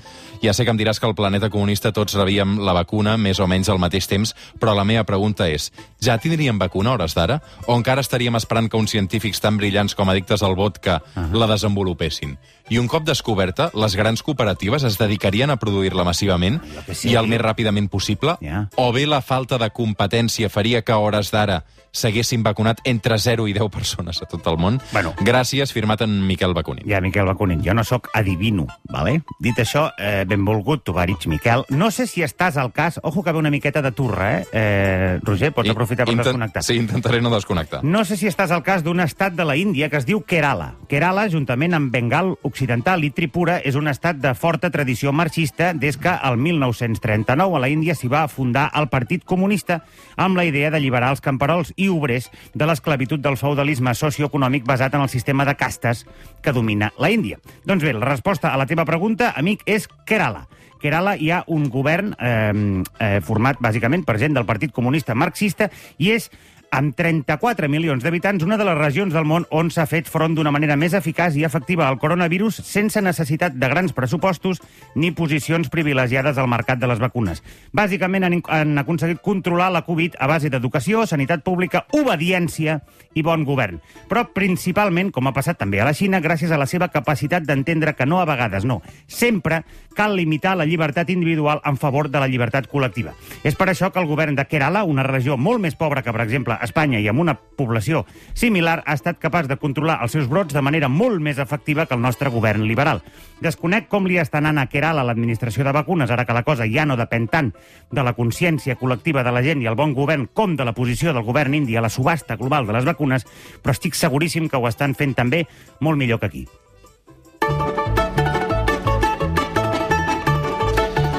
Ja 0.43 0.53
sé 0.55 0.65
que 0.65 0.71
em 0.71 0.79
diràs 0.79 1.01
que 1.01 1.07
al 1.09 1.17
planeta 1.19 1.51
comunista 1.51 1.93
tots 1.93 2.15
rebíem 2.19 2.59
la 2.65 2.75
vacuna 2.77 3.17
més 3.19 3.41
o 3.41 3.47
menys 3.51 3.69
al 3.69 3.81
mateix 3.83 4.07
temps, 4.11 4.35
però 4.61 4.75
la 4.77 4.85
meva 4.87 5.05
pregunta 5.09 5.49
és, 5.51 5.71
ja 6.03 6.19
tindríem 6.19 6.59
vacuna 6.59 6.93
hores 6.95 7.17
d'ara? 7.17 7.41
O 7.67 7.77
encara 7.77 8.05
estaríem 8.05 8.37
esperant 8.39 8.71
que 8.71 8.79
uns 8.79 8.95
científics 8.95 9.41
tan 9.41 9.59
brillants 9.59 9.97
com 9.99 10.09
addictes 10.09 10.43
al 10.43 10.57
vodka 10.57 11.03
uh 11.03 11.23
-huh. 11.23 11.39
la 11.39 11.47
desenvolupessin? 11.47 12.39
I 12.69 12.79
un 12.79 12.87
cop 12.87 13.05
descoberta, 13.05 13.71
les 13.75 13.97
grans 13.97 14.23
cooperatives 14.23 14.85
es 14.85 14.99
dedicarien 14.99 15.51
a 15.51 15.57
produir-la 15.57 16.05
massivament 16.05 16.61
sí. 16.93 17.11
i 17.11 17.15
el 17.15 17.27
més 17.27 17.41
ràpidament 17.41 17.89
possible? 17.89 18.37
Ja. 18.41 18.69
O 18.77 18.93
bé 18.93 19.07
la 19.07 19.23
falta 19.23 19.59
de 19.59 19.71
competència 19.71 20.51
faria 20.51 20.83
que 20.83 20.93
hores 20.93 21.31
d'ara 21.31 21.65
s'haguessin 21.99 22.43
vacunat 22.47 22.81
entre 22.85 23.19
0 23.19 23.49
i 23.49 23.55
10 23.57 23.71
persones 23.75 24.23
a 24.23 24.27
tot 24.31 24.47
el 24.47 24.59
món? 24.59 24.81
Bueno. 24.93 25.15
Gràcies, 25.21 25.73
firmat 25.75 26.03
en 26.07 26.21
Miquel 26.27 26.55
Bacunin. 26.55 26.87
Ja, 26.89 27.01
Miquel 27.05 27.27
Bacunin, 27.27 27.63
jo 27.65 27.75
no 27.75 27.85
sóc 27.85 28.09
adivino, 28.15 28.67
vale? 28.89 29.23
Dit 29.41 29.59
això, 29.59 29.89
eh, 29.99 30.25
benvolgut, 30.29 30.85
Tovarich, 30.85 31.27
Miquel. 31.27 31.65
No 31.69 31.91
sé 31.91 32.07
si 32.07 32.23
estàs 32.23 32.57
al 32.57 32.73
cas... 32.73 33.01
Ojo 33.03 33.23
que 33.23 33.33
ve 33.33 33.39
una 33.39 33.51
miqueta 33.51 33.83
de 33.83 33.93
turra, 33.93 34.39
eh? 34.39 34.47
eh 34.53 35.19
Roger, 35.23 35.53
pots 35.53 35.69
I- 35.69 35.73
aprofitar 35.73 36.07
per 36.07 36.15
inten- 36.15 36.25
desconnectar. 36.25 36.63
Sí, 36.63 36.77
intentaré 36.77 37.21
no 37.21 37.31
desconnectar. 37.31 37.83
No 37.85 38.05
sé 38.05 38.17
si 38.17 38.27
estàs 38.29 38.51
al 38.51 38.63
cas 38.63 38.85
d'un 38.85 39.01
estat 39.01 39.35
de 39.35 39.45
la 39.45 39.57
Índia 39.57 39.89
que 39.89 39.97
es 39.97 40.07
diu 40.07 40.23
Kerala. 40.23 40.75
Kerala, 40.89 41.29
juntament 41.31 41.75
amb 41.75 41.93
Bengal 41.93 42.37
Occidental 42.43 43.05
i 43.05 43.11
Tripura, 43.11 43.59
és 43.59 43.75
un 43.75 43.89
estat 43.89 44.17
de 44.23 44.35
forta 44.35 44.71
tradició 44.71 45.13
marxista 45.13 45.73
des 45.75 45.97
que 45.97 46.13
el 46.23 46.37
1939 46.39 47.57
a 47.57 47.61
la 47.61 47.69
Índia 47.69 47.95
s'hi 47.95 48.09
va 48.09 48.27
fundar 48.29 48.71
el 48.75 48.89
Partit 48.89 49.25
Comunista 49.25 49.83
amb 50.17 50.37
la 50.37 50.45
idea 50.45 50.71
d'alliberar 50.71 51.11
els 51.15 51.23
camperols 51.25 51.73
i 51.77 51.88
obrers 51.89 52.31
de 52.55 52.69
l'esclavitud 52.69 53.23
del 53.25 53.39
feudalisme 53.41 53.95
socioeconòmic 53.95 54.67
basat 54.69 54.95
en 54.95 55.05
el 55.05 55.13
sistema 55.13 55.47
de 55.49 55.57
castes 55.57 56.05
que 56.43 56.53
domina 56.53 56.93
la 56.99 57.11
Índia. 57.11 57.41
Doncs 57.65 57.85
bé, 57.85 57.93
la 57.93 58.07
resposta 58.07 58.53
a 58.53 58.61
la 58.61 58.67
teva 58.67 58.87
pregunta, 58.89 59.33
amic, 59.37 59.65
és 59.67 59.89
Kerala. 60.07 60.47
Kerala 60.79 61.17
hi 61.19 61.33
ha 61.35 61.43
un 61.51 61.67
govern 61.71 62.13
eh, 62.15 62.53
eh, 63.01 63.19
format 63.27 63.59
bàsicament 63.61 64.05
per 64.07 64.19
gent 64.23 64.37
del 64.37 64.47
Partit 64.47 64.73
Comunista 64.73 65.17
Marxista 65.19 65.71
i 65.99 66.13
és 66.15 66.31
amb 66.71 66.95
34 66.97 67.69
milions 67.69 68.05
d'habitants, 68.05 68.45
una 68.45 68.59
de 68.59 68.67
les 68.67 68.77
regions 68.77 69.15
del 69.15 69.27
món 69.29 69.47
on 69.55 69.71
s'ha 69.73 69.87
fet 69.89 70.09
front 70.11 70.35
d'una 70.37 70.53
manera 70.53 70.77
més 70.77 70.95
eficaç 70.95 71.37
i 71.39 71.45
efectiva 71.47 71.87
al 71.89 71.99
coronavirus 72.01 72.61
sense 72.67 73.01
necessitat 73.03 73.57
de 73.57 73.71
grans 73.71 73.95
pressupostos 73.97 74.61
ni 74.95 75.11
posicions 75.17 75.71
privilegiades 75.73 76.39
al 76.39 76.51
mercat 76.51 76.79
de 76.79 76.91
les 76.91 77.01
vacunes. 77.01 77.43
Bàsicament 77.73 78.29
han, 78.29 78.39
han 78.53 78.77
aconseguit 78.85 79.23
controlar 79.25 79.71
la 79.73 79.85
Covid 79.87 80.19
a 80.21 80.29
base 80.29 80.53
d'educació, 80.53 81.07
sanitat 81.07 81.45
pública, 81.47 81.87
obediència 81.97 82.81
i 83.17 83.25
bon 83.25 83.45
govern. 83.49 83.81
Però 84.11 84.27
principalment, 84.35 85.13
com 85.15 85.27
ha 85.29 85.35
passat 85.37 85.59
també 85.59 85.81
a 85.81 85.89
la 85.89 85.97
Xina, 85.97 86.21
gràcies 86.21 86.53
a 86.53 86.61
la 86.61 86.69
seva 86.69 86.91
capacitat 86.93 87.47
d'entendre 87.49 87.95
que 87.97 88.07
no 88.07 88.21
a 88.21 88.29
vegades 88.29 88.69
no, 88.69 88.83
sempre 89.07 89.63
cal 89.97 90.15
limitar 90.17 90.55
la 90.57 90.67
llibertat 90.69 91.11
individual 91.11 91.63
en 91.67 91.77
favor 91.81 92.11
de 92.13 92.21
la 92.21 92.29
llibertat 92.29 92.69
col·lectiva. 92.71 93.17
És 93.43 93.57
per 93.59 93.71
això 93.73 93.91
que 93.91 94.03
el 94.03 94.07
govern 94.11 94.37
de 94.39 94.45
Kerala, 94.47 94.85
una 94.85 95.07
regió 95.07 95.37
molt 95.37 95.63
més 95.65 95.75
pobra 95.79 96.05
que, 96.05 96.13
per 96.15 96.23
exemple, 96.23 96.58
Espanya 96.65 97.01
i 97.01 97.09
amb 97.11 97.21
una 97.23 97.35
població 97.35 98.05
similar, 98.35 98.83
ha 98.87 98.95
estat 98.95 99.19
capaç 99.23 99.49
de 99.51 99.59
controlar 99.59 99.99
els 100.03 100.15
seus 100.15 100.29
brots 100.31 100.55
de 100.55 100.63
manera 100.63 100.89
molt 100.89 101.21
més 101.25 101.39
efectiva 101.43 101.87
que 101.87 101.97
el 101.97 102.05
nostre 102.05 102.31
govern 102.31 102.67
liberal. 102.69 103.03
Desconec 103.41 103.89
com 103.89 104.07
li 104.07 104.19
està 104.19 104.43
anant 104.43 104.59
a 104.59 104.69
Kerala 104.71 105.05
l'administració 105.07 105.67
de 105.67 105.75
vacunes, 105.75 106.11
ara 106.11 106.27
que 106.27 106.37
la 106.37 106.45
cosa 106.47 106.69
ja 106.71 106.87
no 106.87 106.99
depèn 106.99 107.29
tant 107.33 107.53
de 107.91 108.05
la 108.05 108.15
consciència 108.15 108.79
col·lectiva 108.79 109.25
de 109.27 109.35
la 109.35 109.43
gent 109.43 109.63
i 109.63 109.71
el 109.71 109.79
bon 109.79 109.95
govern 109.97 110.29
com 110.33 110.57
de 110.57 110.67
la 110.69 110.77
posició 110.77 111.13
del 111.13 111.27
govern 111.27 111.55
indi 111.55 111.77
a 111.77 111.85
la 111.85 111.93
subhasta 111.93 112.37
global 112.37 112.67
de 112.67 112.79
les 112.79 112.89
vacunes, 112.89 113.27
però 113.63 113.77
estic 113.77 113.99
seguríssim 113.99 114.49
que 114.49 114.59
ho 114.59 114.69
estan 114.69 114.95
fent 114.95 115.15
també 115.19 115.47
molt 115.81 115.99
millor 115.99 116.23
que 116.23 116.33
aquí. 116.33 116.49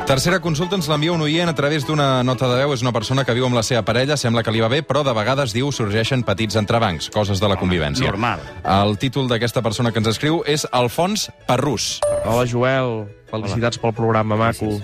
Tercera 0.10 0.40
consulta 0.42 0.74
ens 0.74 0.88
l'envia 0.90 1.12
un 1.14 1.22
oient 1.22 1.52
a 1.52 1.54
través 1.54 1.84
d'una 1.86 2.24
nota 2.26 2.48
de 2.50 2.56
veu. 2.58 2.72
És 2.74 2.82
una 2.82 2.90
persona 2.90 3.22
que 3.28 3.34
viu 3.38 3.46
amb 3.46 3.54
la 3.54 3.62
seva 3.62 3.84
parella, 3.86 4.16
sembla 4.18 4.42
que 4.42 4.50
li 4.50 4.64
va 4.64 4.66
bé, 4.66 4.80
però 4.82 5.04
de 5.06 5.14
vegades, 5.14 5.54
diu, 5.54 5.70
sorgeixen 5.70 6.24
petits 6.26 6.58
entrebancs, 6.58 7.12
coses 7.14 7.38
de 7.38 7.46
la 7.46 7.60
convivència. 7.62 8.10
normal. 8.10 8.42
El 8.66 8.98
títol 8.98 9.30
d'aquesta 9.30 9.62
persona 9.62 9.92
que 9.92 10.02
ens 10.02 10.10
escriu 10.10 10.42
és 10.48 10.66
Alfons 10.72 11.30
Parrús. 11.46 12.00
Hola, 12.26 12.48
Joel. 12.50 13.06
Felicitats 13.30 13.78
pel 13.78 13.94
programa, 13.94 14.36
maco. 14.36 14.82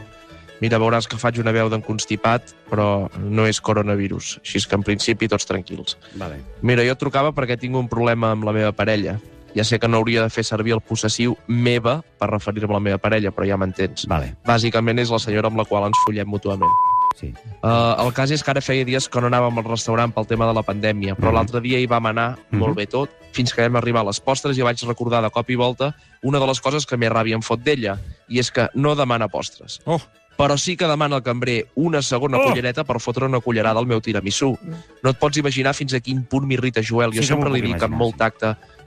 Mira, 0.62 0.78
veuràs 0.78 1.10
que 1.10 1.18
faig 1.18 1.42
una 1.42 1.52
veu 1.52 1.74
d'en 1.74 1.82
constipat, 1.82 2.54
però 2.70 3.10
no 3.18 3.48
és 3.50 3.60
coronavirus. 3.60 4.38
Així 4.46 4.62
que, 4.62 4.76
en 4.78 4.84
principi, 4.84 5.28
tots 5.28 5.50
tranquils. 5.50 5.98
Vale. 6.22 6.38
Mira, 6.62 6.86
jo 6.86 6.94
trucava 7.02 7.34
perquè 7.34 7.58
tinc 7.58 7.74
un 7.74 7.90
problema 7.90 8.30
amb 8.30 8.46
la 8.46 8.54
meva 8.54 8.78
parella. 8.78 9.18
Ja 9.56 9.64
sé 9.64 9.80
que 9.80 9.88
no 9.88 9.98
hauria 9.98 10.22
de 10.22 10.30
fer 10.30 10.44
servir 10.44 10.74
el 10.74 10.82
possessiu 10.82 11.38
meva 11.48 12.02
per 12.20 12.30
referir-me 12.30 12.74
a 12.74 12.78
la 12.78 12.84
meva 12.84 12.98
parella, 12.98 13.32
però 13.32 13.48
ja 13.48 13.58
m'entens. 13.58 14.06
Vale, 14.08 14.36
Bàsicament 14.46 15.00
és 15.00 15.10
la 15.10 15.20
senyora 15.20 15.48
amb 15.48 15.58
la 15.58 15.66
qual 15.66 15.86
ens 15.88 15.98
follem 16.06 16.28
mútuament. 16.28 16.72
sí. 17.16 17.34
Uh, 17.64 17.96
el 18.06 18.12
cas 18.14 18.30
és 18.32 18.44
que 18.44 18.52
ara 18.52 18.60
feia 18.62 18.84
dies 18.84 19.08
que 19.08 19.22
no 19.22 19.28
anàvem 19.30 19.58
al 19.58 19.64
restaurant 19.64 20.12
pel 20.14 20.28
tema 20.28 20.46
de 20.46 20.54
la 20.54 20.62
pandèmia, 20.64 21.16
però 21.16 21.30
Mhm. 21.30 21.34
l'altre 21.36 21.62
dia 21.62 21.80
hi 21.80 21.86
vam 21.88 22.06
anar 22.08 22.38
Mhm. 22.52 22.60
molt 22.60 22.76
bé 22.76 22.86
tot, 22.88 23.10
fins 23.32 23.54
que 23.54 23.62
vam 23.62 23.78
arribar 23.78 24.02
a 24.02 24.06
les 24.06 24.20
postres 24.20 24.58
i 24.58 24.62
vaig 24.62 24.78
recordar 24.84 25.22
de 25.24 25.30
cop 25.30 25.50
i 25.50 25.56
volta 25.56 25.96
una 26.22 26.40
de 26.40 26.46
les 26.48 26.60
coses 26.60 26.86
que 26.86 26.98
més 26.98 27.10
ràbia 27.10 27.36
em 27.36 27.42
fot 27.42 27.62
d'ella, 27.64 27.98
i 28.28 28.40
és 28.40 28.52
que 28.52 28.68
no 28.74 28.96
demana 28.96 29.30
postres. 29.30 29.80
Oh, 29.86 30.02
Però 30.38 30.58
sí 30.58 30.76
que 30.76 30.86
demana 30.86 31.16
al 31.16 31.24
cambrer 31.24 31.70
una 31.76 32.02
segona 32.02 32.38
Oh! 32.38 32.44
cullereta 32.50 32.84
per 32.84 33.00
fotre 33.00 33.24
una 33.26 33.40
cullerada 33.40 33.80
al 33.80 33.86
meu 33.88 34.02
tiramisú. 34.02 34.58
No 35.02 35.10
et 35.12 35.18
pots 35.18 35.38
imaginar 35.38 35.74
fins 35.74 35.94
a 35.94 36.02
quin 36.02 36.26
punt 36.26 36.46
m'irrita 36.46 36.82
Joel. 36.84 37.12
Sí 37.14 37.20
Jo 37.20 37.22
que 37.22 37.28
sempre 37.28 37.50
li 37.52 37.62
dic 37.62 37.82
amb 37.82 37.96
molt 37.96 38.16
sí. 38.16 38.18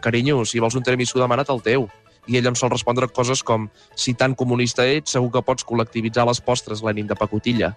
Carinyo, 0.03 0.45
si 0.45 0.61
vols 0.63 0.77
un 0.79 0.87
tiramisú 0.87 1.21
demana't 1.21 1.51
el 1.55 1.63
teu. 1.63 1.89
I 2.29 2.37
ell 2.37 2.51
em 2.51 2.57
sol 2.61 2.69
respondre 2.71 3.09
coses 3.09 3.41
com 3.43 3.71
si 3.97 4.13
tan 4.15 4.35
comunista 4.37 4.85
ets, 4.85 5.15
segur 5.17 5.31
que 5.33 5.45
pots 5.45 5.65
col·lectivitzar 5.65 6.27
les 6.29 6.43
postres 6.45 6.83
Lenin 6.85 7.09
de 7.09 7.17
pacotilla. 7.17 7.73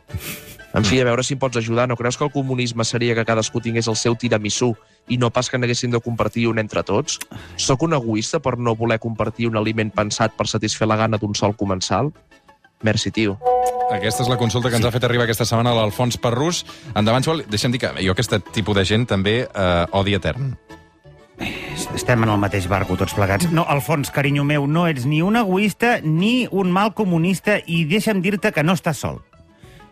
En 0.73 0.85
fi, 0.87 1.01
a 1.01 1.05
veure 1.07 1.23
si 1.23 1.35
em 1.35 1.39
pots 1.39 1.59
ajudar. 1.59 1.87
No 1.87 1.97
creus 1.99 2.17
que 2.17 2.23
el 2.23 2.31
comunisme 2.31 2.83
seria 2.87 3.15
que 3.15 3.25
cadascú 3.27 3.59
tingués 3.59 3.87
el 3.91 3.97
seu 3.99 4.15
tiramisú 4.15 4.73
i 5.07 5.17
no 5.17 5.31
pas 5.31 5.49
que 5.49 5.59
n'haguessin 5.59 5.91
de 5.91 5.99
compartir 5.99 6.47
un 6.47 6.59
entre 6.59 6.83
tots? 6.83 7.19
Sóc 7.55 7.83
un 7.83 7.95
egoista 7.95 8.39
per 8.39 8.57
no 8.57 8.75
voler 8.75 8.99
compartir 8.99 9.47
un 9.47 9.57
aliment 9.59 9.91
pensat 9.91 10.35
per 10.37 10.47
satisfer 10.47 10.87
la 10.87 10.99
gana 10.99 11.19
d'un 11.19 11.35
sol 11.35 11.55
comensal? 11.55 12.11
Merci, 12.83 13.11
tio. 13.11 13.37
aquesta 13.91 14.23
és 14.23 14.29
la 14.31 14.37
consulta 14.39 14.69
que 14.71 14.77
ens 14.79 14.85
ha 14.87 14.91
fet 14.91 15.03
arribar 15.03 15.25
aquesta 15.27 15.45
setmana 15.45 15.73
l'Alfons 15.75 16.17
Parrús. 16.17 16.63
Endavant, 16.95 17.23
Joel. 17.23 17.43
Deixa'm 17.51 17.73
dir 17.75 17.81
que 17.83 17.91
jo 17.99 18.15
aquest 18.15 18.37
tipus 18.55 18.75
de 18.77 18.85
gent 18.87 19.05
també 19.05 19.41
eh, 19.43 19.85
odi 19.91 20.15
etern. 20.15 20.55
Estem 21.95 22.21
en 22.23 22.29
el 22.29 22.39
mateix 22.41 22.67
barco, 22.69 22.95
tots 22.99 23.15
plegats. 23.17 23.47
No, 23.51 23.63
Alfons, 23.69 24.11
carinyo 24.13 24.43
meu, 24.45 24.67
no 24.67 24.85
ets 24.89 25.07
ni 25.09 25.21
un 25.25 25.39
egoista 25.39 25.97
ni 26.03 26.47
un 26.51 26.71
mal 26.71 26.93
comunista 26.93 27.57
i 27.65 27.83
deixa'm 27.89 28.21
dir-te 28.21 28.51
que 28.53 28.63
no 28.63 28.75
estàs 28.77 29.01
sol. 29.01 29.21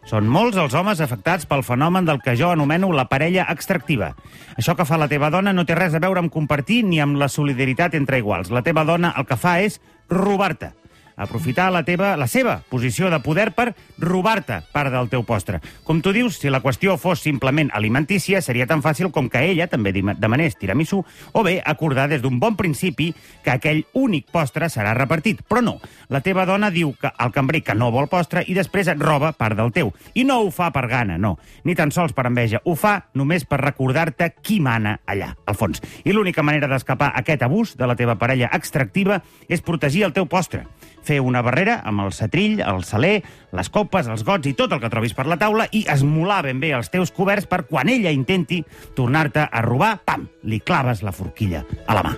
Són 0.10 0.30
molts 0.32 0.58
els 0.58 0.74
homes 0.74 1.02
afectats 1.04 1.46
pel 1.50 1.62
fenomen 1.66 2.06
del 2.08 2.22
que 2.24 2.36
jo 2.38 2.50
anomeno 2.54 2.92
la 2.94 3.08
parella 3.10 3.46
extractiva. 3.54 4.14
Això 4.58 4.76
que 4.78 4.86
fa 4.86 4.98
la 4.98 5.10
teva 5.12 5.30
dona 5.30 5.54
no 5.54 5.66
té 5.66 5.78
res 5.78 5.94
a 5.94 6.02
veure 6.02 6.24
amb 6.24 6.34
compartir 6.34 6.84
ni 6.88 7.02
amb 7.02 7.20
la 7.20 7.30
solidaritat 7.30 7.98
entre 8.00 8.18
iguals. 8.22 8.50
La 8.50 8.64
teva 8.66 8.86
dona 8.86 9.14
el 9.18 9.28
que 9.30 9.38
fa 9.38 9.60
és 9.62 9.82
robar-te 10.10 10.74
aprofitar 11.20 11.68
la 11.72 11.84
teva 11.86 12.16
la 12.18 12.28
seva 12.28 12.62
posició 12.72 13.12
de 13.12 13.20
poder 13.22 13.52
per 13.54 13.74
robar-te 14.00 14.62
part 14.74 14.90
del 14.94 15.12
teu 15.12 15.26
postre. 15.28 15.60
Com 15.84 16.00
tu 16.02 16.14
dius, 16.16 16.40
si 16.40 16.50
la 16.50 16.64
qüestió 16.64 16.96
fos 16.98 17.22
simplement 17.22 17.70
alimentícia, 17.76 18.42
seria 18.42 18.66
tan 18.66 18.82
fàcil 18.82 19.12
com 19.12 19.30
que 19.30 19.44
ella 19.52 19.68
també 19.68 19.94
demanés 19.94 20.58
tiramisú 20.58 21.04
o 21.34 21.44
bé 21.44 21.60
acordar 21.66 22.08
des 22.10 22.24
d'un 22.24 22.40
bon 22.40 22.56
principi 22.56 23.12
que 23.44 23.52
aquell 23.52 23.84
únic 23.94 24.32
postre 24.32 24.70
serà 24.72 24.96
repartit. 24.98 25.44
Però 25.44 25.62
no, 25.62 25.78
la 26.10 26.24
teva 26.26 26.48
dona 26.48 26.72
diu 26.72 26.96
que 27.00 27.12
el 27.12 27.36
cambrer 27.36 27.62
que 27.68 27.76
no 27.76 27.92
vol 27.92 28.10
postre 28.10 28.46
i 28.48 28.56
després 28.58 28.88
et 28.88 29.02
roba 29.02 29.34
part 29.36 29.58
del 29.60 29.74
teu. 29.76 29.92
I 30.16 30.24
no 30.24 30.40
ho 30.42 30.50
fa 30.56 30.72
per 30.72 30.88
gana, 30.88 31.20
no. 31.20 31.36
Ni 31.68 31.76
tan 31.76 31.92
sols 31.92 32.16
per 32.16 32.30
enveja. 32.30 32.64
Ho 32.66 32.76
fa 32.80 32.96
només 33.14 33.46
per 33.46 33.62
recordar-te 33.62 34.32
qui 34.42 34.60
mana 34.64 35.00
allà, 35.06 35.34
al 35.46 35.60
fons. 35.60 35.84
I 36.06 36.16
l'única 36.16 36.44
manera 36.44 36.70
d'escapar 36.72 37.12
aquest 37.20 37.44
abús 37.44 37.76
de 37.78 37.88
la 37.88 37.98
teva 38.00 38.16
parella 38.20 38.52
extractiva 38.56 39.22
és 39.50 39.62
protegir 39.66 40.06
el 40.08 40.16
teu 40.16 40.30
postre. 40.30 40.66
Fer 41.06 41.20
una 41.24 41.42
barrera 41.46 41.80
amb 41.88 42.04
el 42.06 42.14
setrill, 42.16 42.60
el 42.62 42.84
saler, 42.88 43.20
les 43.56 43.70
copes, 43.74 44.08
els 44.08 44.24
gots 44.28 44.50
i 44.50 44.56
tot 44.58 44.74
el 44.76 44.82
que 44.84 44.92
trobis 44.92 45.16
per 45.18 45.28
la 45.30 45.40
taula 45.42 45.68
i 45.72 45.86
esmolar 45.90 46.42
ben 46.48 46.62
bé 46.62 46.74
els 46.78 46.92
teus 46.94 47.14
coberts 47.16 47.50
per 47.50 47.64
quan 47.70 47.90
ella 47.90 48.14
intenti 48.16 48.64
tornar-te 48.96 49.48
a 49.50 49.64
robar, 49.66 49.98
pam, 50.06 50.28
li 50.44 50.60
claves 50.60 51.04
la 51.04 51.16
forquilla 51.16 51.66
a 51.88 51.98
la 51.98 52.06
mà. 52.06 52.16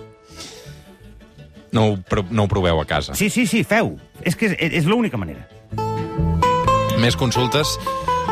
No 1.72 1.88
ho, 1.94 1.98
no 2.30 2.44
ho 2.44 2.52
proveu 2.52 2.82
a 2.82 2.86
casa. 2.86 3.16
Sí, 3.16 3.30
sí, 3.30 3.46
sí, 3.48 3.64
feu. 3.64 3.96
És 4.28 4.36
que 4.36 4.52
és, 4.52 4.82
és 4.84 4.90
l'única 4.90 5.18
manera. 5.18 5.48
Més 7.00 7.16
consultes. 7.16 7.78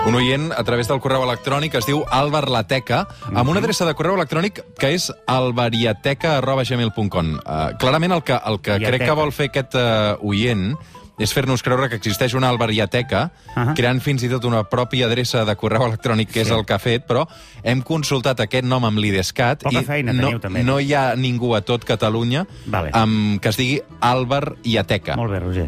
Un 0.08 0.16
oient 0.16 0.52
a 0.56 0.64
través 0.64 0.88
del 0.90 1.00
correu 1.04 1.22
electrònic 1.26 1.76
es 1.78 1.86
diu 1.86 2.00
Álvar 2.10 2.48
Lateca, 2.50 3.04
amb 3.34 3.50
una 3.52 3.60
adreça 3.62 3.86
de 3.86 3.94
correu 3.94 4.16
electrònic 4.18 4.62
que 4.80 4.90
és 4.96 5.10
albariateca.gmail.com. 5.30 7.34
Uh, 7.44 7.76
clarament 7.82 8.14
el 8.16 8.24
que, 8.26 8.34
el 8.40 8.58
que 8.64 8.80
crec 8.82 9.04
que 9.06 9.14
vol 9.18 9.32
fer 9.36 9.50
aquest 9.52 9.76
uh, 9.78 10.16
oient 10.26 10.72
és 11.20 11.34
fer-nos 11.36 11.60
creure 11.62 11.90
que 11.92 11.98
existeix 12.00 12.32
una 12.40 12.48
albariateca, 12.48 13.26
Ahà. 13.52 13.74
creant 13.76 14.00
fins 14.02 14.24
i 14.24 14.30
tot 14.32 14.46
una 14.48 14.64
pròpia 14.72 15.06
adreça 15.10 15.44
de 15.46 15.56
correu 15.60 15.84
electrònic, 15.90 16.32
que 16.32 16.42
és 16.46 16.48
Sí. 16.48 16.54
el 16.56 16.64
que 16.66 16.74
ha 16.74 16.80
fet, 16.80 17.04
però 17.06 17.26
hem 17.62 17.82
consultat 17.84 18.40
aquest 18.40 18.64
nom 18.64 18.86
amb 18.88 18.98
l'IDESCAT 19.04 19.64
Poca 19.68 19.82
i 19.82 19.84
feina 19.84 20.14
no, 20.16 20.24
teniu, 20.30 20.40
també. 20.40 20.64
no 20.64 20.80
hi 20.80 20.94
ha 20.96 21.12
ningú 21.20 21.52
a 21.56 21.62
tot 21.62 21.84
Catalunya 21.84 22.46
Vale. 22.68 22.90
amb, 22.94 23.42
que 23.44 23.50
es 23.52 23.58
digui 23.60 23.82
Álvar 24.00 24.56
Iateca. 24.64 25.16
Molt 25.20 25.32
bé, 25.36 25.40
Roger. 25.44 25.68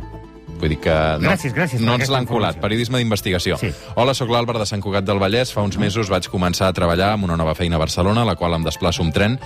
Vull 0.61 0.75
dir 0.75 0.79
que 0.83 0.93
no, 1.17 1.31
Gràcies, 1.31 1.55
gràcies 1.57 1.81
no 1.81 1.95
ens 1.97 2.11
l'han 2.11 2.27
colat. 2.29 2.59
Periodisme 2.61 3.01
d'investigació. 3.01 3.57
Sí. 3.57 3.71
Hola, 3.97 4.13
sóc 4.17 4.29
l'Àlvar 4.31 4.59
de 4.61 4.67
Sant 4.69 4.83
Cugat 4.83 5.05
del 5.07 5.19
Vallès. 5.21 5.51
Fa 5.53 5.63
uns 5.65 5.79
mesos 5.81 6.11
vaig 6.11 6.27
començar 6.31 6.69
a 6.69 6.75
treballar 6.77 7.11
amb 7.15 7.25
una 7.25 7.37
nova 7.39 7.55
feina 7.57 7.79
a 7.79 7.81
Barcelona, 7.81 8.23
la 8.27 8.35
qual 8.37 8.53
em 8.57 8.65
desplaço 8.67 9.01
amb 9.01 9.13
tren 9.15 9.39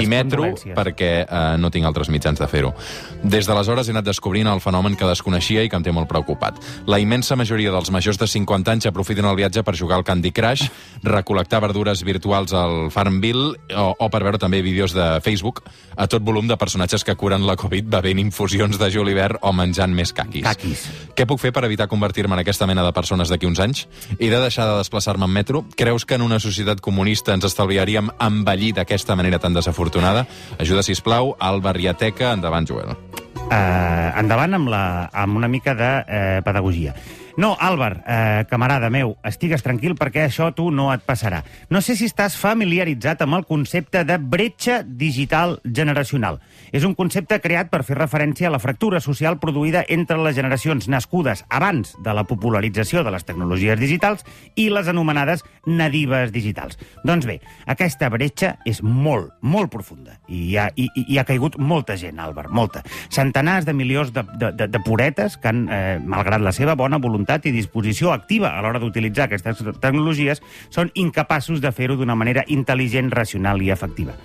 i 0.00 0.08
metro 0.08 0.48
perquè 0.76 1.10
eh, 1.22 1.42
no 1.60 1.70
tinc 1.70 1.86
altres 1.88 2.08
mitjans 2.12 2.40
de 2.40 2.48
fer-ho. 2.48 2.72
Des 3.22 3.46
d'aleshores 3.48 3.88
he 3.88 3.94
anat 3.94 4.06
descobrint 4.08 4.48
el 4.48 4.62
fenomen 4.64 4.96
que 4.96 5.08
desconeixia 5.08 5.62
i 5.66 5.68
que 5.68 5.76
em 5.76 5.84
té 5.84 5.92
molt 5.92 6.08
preocupat. 6.10 6.58
La 6.88 6.98
immensa 7.02 7.36
majoria 7.36 7.72
dels 7.74 7.92
majors 7.92 8.18
de 8.18 8.26
50 8.26 8.72
anys 8.72 8.88
aprofiten 8.88 9.28
el 9.28 9.36
viatge 9.36 9.62
per 9.62 9.76
jugar 9.76 10.00
al 10.00 10.06
Candy 10.08 10.32
Crush, 10.32 10.68
recol·lectar 11.04 11.60
verdures 11.62 12.02
virtuals 12.06 12.54
al 12.56 12.88
Farmville 12.94 13.52
o, 13.76 13.86
o 13.98 14.08
per 14.12 14.22
veure 14.24 14.40
també 14.40 14.62
vídeos 14.64 14.96
de 14.96 15.20
Facebook 15.24 15.62
a 15.96 16.08
tot 16.08 16.24
volum 16.24 16.48
de 16.48 16.56
personatges 16.56 17.04
que 17.04 17.16
curen 17.18 17.46
la 17.46 17.56
Covid 17.60 17.90
bevent 17.92 18.22
infusions 18.22 18.78
de 18.80 18.90
julivert 18.90 19.42
o 19.42 19.52
menjant 19.52 19.92
més 19.92 20.14
caquis. 20.16 20.46
Caquis. 20.62 20.86
Què 21.18 21.26
puc 21.26 21.40
fer 21.42 21.50
per 21.54 21.64
evitar 21.66 21.88
convertir-me 21.90 22.36
en 22.36 22.42
aquesta 22.42 22.68
mena 22.70 22.84
de 22.86 22.92
persones 22.94 23.30
d'aquí 23.30 23.48
uns 23.48 23.60
anys? 23.60 23.86
He 24.18 24.30
de 24.30 24.38
deixar 24.38 24.68
de 24.70 24.78
desplaçar-me 24.78 25.26
en 25.26 25.34
metro? 25.34 25.64
Creus 25.76 26.06
que 26.06 26.14
en 26.14 26.22
una 26.22 26.38
societat 26.40 26.80
comunista 26.80 27.34
ens 27.34 27.46
estalviaríem 27.48 28.12
envellir 28.22 28.72
d'aquesta 28.78 29.16
manera 29.18 29.40
tan 29.42 29.54
desafortunada? 29.54 30.26
Ajuda, 30.62 30.82
si 30.86 30.94
plau, 31.02 31.34
al 31.40 31.60
Barriateca. 31.60 32.32
Endavant, 32.32 32.68
Joel. 32.68 32.94
Uh, 33.42 34.12
endavant 34.20 34.54
amb, 34.54 34.70
la, 34.70 34.84
amb 35.12 35.36
una 35.36 35.50
mica 35.50 35.74
de 35.74 35.90
uh, 35.98 36.38
pedagogia. 36.46 36.94
No, 37.36 37.54
Àlvar, 37.56 38.02
eh, 38.04 38.44
camarada 38.50 38.90
meu, 38.92 39.14
estigues 39.24 39.62
tranquil 39.64 39.94
perquè 39.96 40.26
això 40.26 40.50
tu 40.52 40.66
no 40.70 40.90
et 40.92 41.00
passarà. 41.06 41.40
No 41.72 41.80
sé 41.80 41.96
si 41.96 42.04
estàs 42.04 42.36
familiaritzat 42.36 43.22
amb 43.24 43.38
el 43.38 43.46
concepte 43.48 44.02
de 44.04 44.18
bretxa 44.20 44.82
digital 44.84 45.56
generacional. 45.64 46.42
És 46.72 46.86
un 46.88 46.94
concepte 46.96 47.36
creat 47.44 47.68
per 47.68 47.82
fer 47.84 47.98
referència 47.98 48.48
a 48.48 48.52
la 48.54 48.60
fractura 48.62 49.02
social 49.04 49.36
produïda 49.38 49.84
entre 49.92 50.16
les 50.24 50.34
generacions 50.38 50.88
nascudes 50.88 51.44
abans 51.52 51.92
de 52.00 52.14
la 52.16 52.24
popularització 52.24 53.04
de 53.04 53.12
les 53.12 53.26
tecnologies 53.28 53.76
digitals 53.78 54.24
i 54.56 54.70
les 54.72 54.88
anomenades 54.88 55.44
nadives 55.66 56.32
digitals. 56.32 56.78
Doncs 57.04 57.26
bé, 57.28 57.38
aquesta 57.70 58.08
bretxa 58.12 58.56
és 58.68 58.82
molt, 58.82 59.32
molt 59.40 59.70
profunda. 59.72 60.18
I 60.28 60.42
hi 60.50 60.56
ha, 60.58 60.68
i, 60.76 60.88
hi 61.06 61.18
ha 61.18 61.26
caigut 61.28 61.58
molta 61.58 61.96
gent, 62.00 62.18
Àlvar, 62.22 62.48
molta. 62.50 62.82
Centenars 63.12 63.66
de 63.68 63.74
milions 63.76 64.12
de, 64.14 64.24
de, 64.38 64.52
de, 64.58 64.68
de 64.72 64.82
puretes 64.82 65.36
que 65.38 65.52
han, 65.52 65.64
eh, 65.70 65.98
malgrat 66.02 66.42
la 66.42 66.54
seva 66.56 66.74
bona 66.78 66.98
voluntat 67.02 67.46
i 67.46 67.54
disposició 67.54 68.12
activa 68.12 68.52
a 68.56 68.62
l'hora 68.62 68.82
d'utilitzar 68.82 69.28
aquestes 69.28 69.62
tecnologies, 69.80 70.42
són 70.70 70.90
incapaços 70.94 71.62
de 71.62 71.72
fer-ho 71.72 71.96
d'una 71.96 72.18
manera 72.18 72.46
intel·ligent, 72.48 73.12
racional 73.12 73.62
i 73.62 73.70
efectiva. 73.70 74.16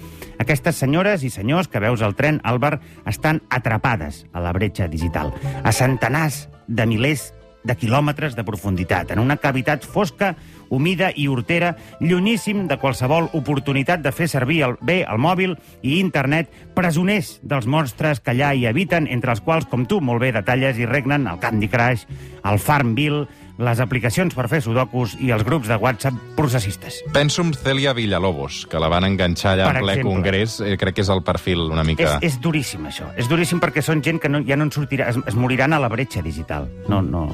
Aquestes 0.41 0.77
senyores 0.77 1.23
i 1.25 1.31
senyors 1.33 1.67
que 1.67 1.81
veus 1.81 2.03
al 2.05 2.15
tren, 2.15 2.41
Àlvar, 2.45 2.77
estan 3.09 3.41
atrapades 3.49 4.25
a 4.33 4.43
la 4.43 4.53
bretxa 4.53 4.87
digital, 4.87 5.33
a 5.63 5.73
centenars 5.73 6.47
de 6.67 6.85
milers 6.85 7.31
de 7.67 7.75
quilòmetres 7.75 8.35
de 8.37 8.45
profunditat, 8.47 9.11
en 9.11 9.19
una 9.19 9.37
cavitat 9.41 9.83
fosca, 9.83 10.35
humida 10.69 11.11
i 11.15 11.27
hortera, 11.27 11.75
lluníssim 11.99 12.67
de 12.67 12.77
qualsevol 12.81 13.29
oportunitat 13.37 14.03
de 14.03 14.11
fer 14.11 14.27
servir 14.31 14.61
el, 14.67 14.77
bé 14.81 15.01
el 15.07 15.19
mòbil 15.21 15.57
i 15.81 15.97
internet, 15.99 16.51
presoners 16.75 17.37
dels 17.41 17.67
monstres 17.67 18.21
que 18.21 18.35
allà 18.35 18.53
hi 18.53 18.67
habiten, 18.69 19.07
entre 19.11 19.33
els 19.33 19.41
quals, 19.41 19.67
com 19.69 19.85
tu 19.85 20.01
molt 20.01 20.21
bé 20.23 20.31
detalles, 20.35 20.77
hi 20.77 20.85
regnen 20.85 21.27
el 21.27 21.39
Candy 21.39 21.67
Crush, 21.71 22.07
el 22.43 22.59
Farmville, 22.59 23.25
les 23.57 23.79
aplicacions 23.81 24.35
per 24.37 24.45
fer 24.51 24.59
sudokus 24.61 25.15
i 25.23 25.31
els 25.33 25.43
grups 25.45 25.67
de 25.69 25.77
WhatsApp 25.81 26.13
processistes. 26.37 27.01
Penso 27.13 27.41
en 27.41 27.53
Celia 27.57 27.93
Villalobos, 27.97 28.65
que 28.69 28.79
la 28.79 28.89
van 28.93 29.07
enganxar 29.07 29.55
allà 29.55 29.71
Per 29.71 29.79
en 29.79 29.83
ple 29.83 29.95
exemple. 29.97 30.13
congrés. 30.13 30.59
Eh, 30.61 30.77
crec 30.77 30.99
que 30.99 31.05
és 31.05 31.09
el 31.09 31.23
perfil 31.25 31.65
una 31.71 31.83
mica... 31.83 32.19
És, 32.21 32.33
és 32.35 32.41
duríssim, 32.41 32.85
això. 32.85 33.09
És 33.17 33.29
duríssim 33.29 33.61
perquè 33.63 33.81
són 33.81 34.03
gent 34.05 34.21
que 34.21 34.29
no, 34.29 34.43
ja 34.45 34.57
no 34.59 34.69
en 34.69 34.73
sortirà, 34.75 35.09
es, 35.09 35.17
es 35.25 35.35
moriran 35.35 35.73
a 35.73 35.81
la 35.81 35.89
bretxa 35.89 36.21
digital. 36.21 36.69
No, 36.87 37.01
no... 37.01 37.27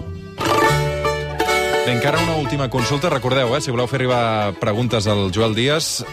Bé, 1.85 1.91
encara 1.91 2.17
una 2.23 2.35
última 2.35 2.69
consulta. 2.69 3.09
Recordeu, 3.09 3.57
eh, 3.57 3.59
si 3.59 3.71
voleu 3.71 3.89
fer 3.91 3.99
arribar 3.99 4.53
preguntes 4.55 5.03
al 5.05 5.33
Joel 5.35 5.53
Díaz, 5.53 6.05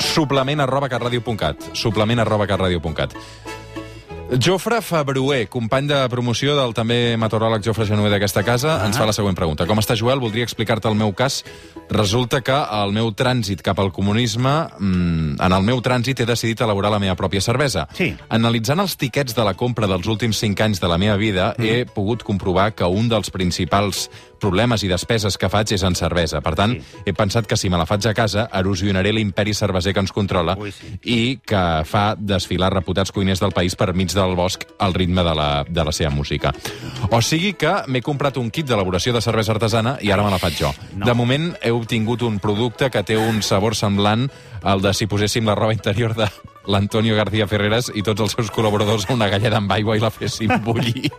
suplement 0.00 0.64
arroba 0.64 0.88
catradio.cat. 0.88 1.74
Suplement 1.74 2.24
arroba 2.24 2.46
catradio.cat. 2.46 3.12
Jofre 4.28 4.82
Fabrué, 4.82 5.46
company 5.48 5.86
de 5.88 5.98
promoció 6.12 6.52
del 6.52 6.74
també 6.76 7.16
meteoròleg 7.16 7.62
Jofre 7.64 7.86
Genué 7.88 8.10
d'aquesta 8.12 8.42
casa, 8.44 8.74
ah. 8.74 8.84
ens 8.84 8.98
fa 9.00 9.06
la 9.08 9.14
següent 9.16 9.36
pregunta. 9.38 9.64
Com 9.64 9.80
està, 9.80 9.96
Joel? 9.96 10.20
Voldria 10.20 10.44
explicar-te 10.44 10.84
el 10.90 10.98
meu 11.00 11.14
cas. 11.16 11.40
Resulta 11.88 12.42
que 12.44 12.52
el 12.52 12.92
meu 12.92 13.08
trànsit 13.16 13.62
cap 13.64 13.80
al 13.80 13.88
comunisme, 13.88 14.52
mm, 14.76 15.40
en 15.40 15.56
el 15.56 15.64
meu 15.64 15.80
trànsit 15.80 16.20
he 16.20 16.28
decidit 16.28 16.60
elaborar 16.60 16.92
la 16.92 17.00
meva 17.00 17.16
pròpia 17.16 17.40
cervesa. 17.40 17.86
Sí. 17.96 18.10
Analitzant 18.28 18.84
els 18.84 18.98
tiquets 19.00 19.32
de 19.32 19.48
la 19.48 19.54
compra 19.56 19.88
dels 19.88 20.06
últims 20.06 20.36
5 20.36 20.60
anys 20.60 20.84
de 20.84 20.92
la 20.92 21.00
meva 21.00 21.16
vida, 21.16 21.54
mm. 21.56 21.64
he 21.64 21.86
pogut 21.86 22.22
comprovar 22.22 22.74
que 22.76 22.84
un 22.84 23.08
dels 23.08 23.32
principals 23.32 24.10
problemes 24.38 24.82
i 24.82 24.88
despeses 24.88 25.36
que 25.38 25.48
faig 25.52 25.72
és 25.76 25.82
en 25.84 25.94
cervesa. 25.98 26.40
Per 26.40 26.54
tant, 26.54 26.76
Sí. 26.78 27.02
he 27.06 27.12
pensat 27.12 27.46
que 27.46 27.56
si 27.56 27.68
me 27.70 27.76
la 27.78 27.86
faig 27.86 28.06
a 28.06 28.14
casa, 28.14 28.48
erosionaré 28.52 29.12
l'imperi 29.12 29.54
cerveser 29.54 29.92
que 29.94 30.00
ens 30.00 30.12
controla 30.12 30.56
Ui, 30.58 30.72
sí. 30.72 30.98
i 31.04 31.38
que 31.44 31.82
fa 31.84 32.14
desfilar 32.18 32.72
reputats 32.72 33.12
cuiners 33.12 33.40
del 33.40 33.52
país 33.52 33.74
per 33.76 33.92
mig 33.94 34.12
del 34.14 34.34
bosc 34.36 34.64
al 34.78 34.94
ritme 34.94 35.22
de 35.24 35.34
la, 35.34 35.64
de 35.68 35.84
la 35.84 35.92
seva 35.92 36.10
música. 36.10 36.52
O 37.10 37.20
sigui 37.22 37.54
que 37.54 37.74
m'he 37.88 38.02
comprat 38.02 38.36
un 38.38 38.50
kit 38.50 38.66
d'elaboració 38.66 39.12
de 39.12 39.20
cervesa 39.20 39.52
artesana 39.52 39.98
i 40.00 40.10
ara 40.10 40.22
me 40.24 40.30
la 40.30 40.38
faig 40.38 40.54
jo. 40.58 40.72
No. 40.96 41.06
De 41.06 41.14
moment 41.14 41.54
he 41.62 41.70
obtingut 41.70 42.22
un 42.22 42.38
producte 42.38 42.90
que 42.90 43.02
té 43.02 43.16
un 43.18 43.42
sabor 43.42 43.74
semblant 43.74 44.28
al 44.62 44.80
de 44.82 44.94
si 44.94 45.06
poséssim 45.06 45.44
la 45.46 45.54
roba 45.54 45.72
interior 45.72 46.14
de 46.14 46.26
l'Antonio 46.68 47.16
García 47.16 47.46
Ferreras 47.48 47.90
i 47.94 48.02
tots 48.02 48.20
els 48.20 48.32
seus 48.36 48.50
col·laboradors 48.52 49.06
a 49.08 49.14
una 49.14 49.28
galleda 49.32 49.56
amb 49.56 49.72
aigua 49.72 49.96
i 49.96 50.00
la 50.00 50.10
féssim 50.10 50.50
bullir. 50.64 51.10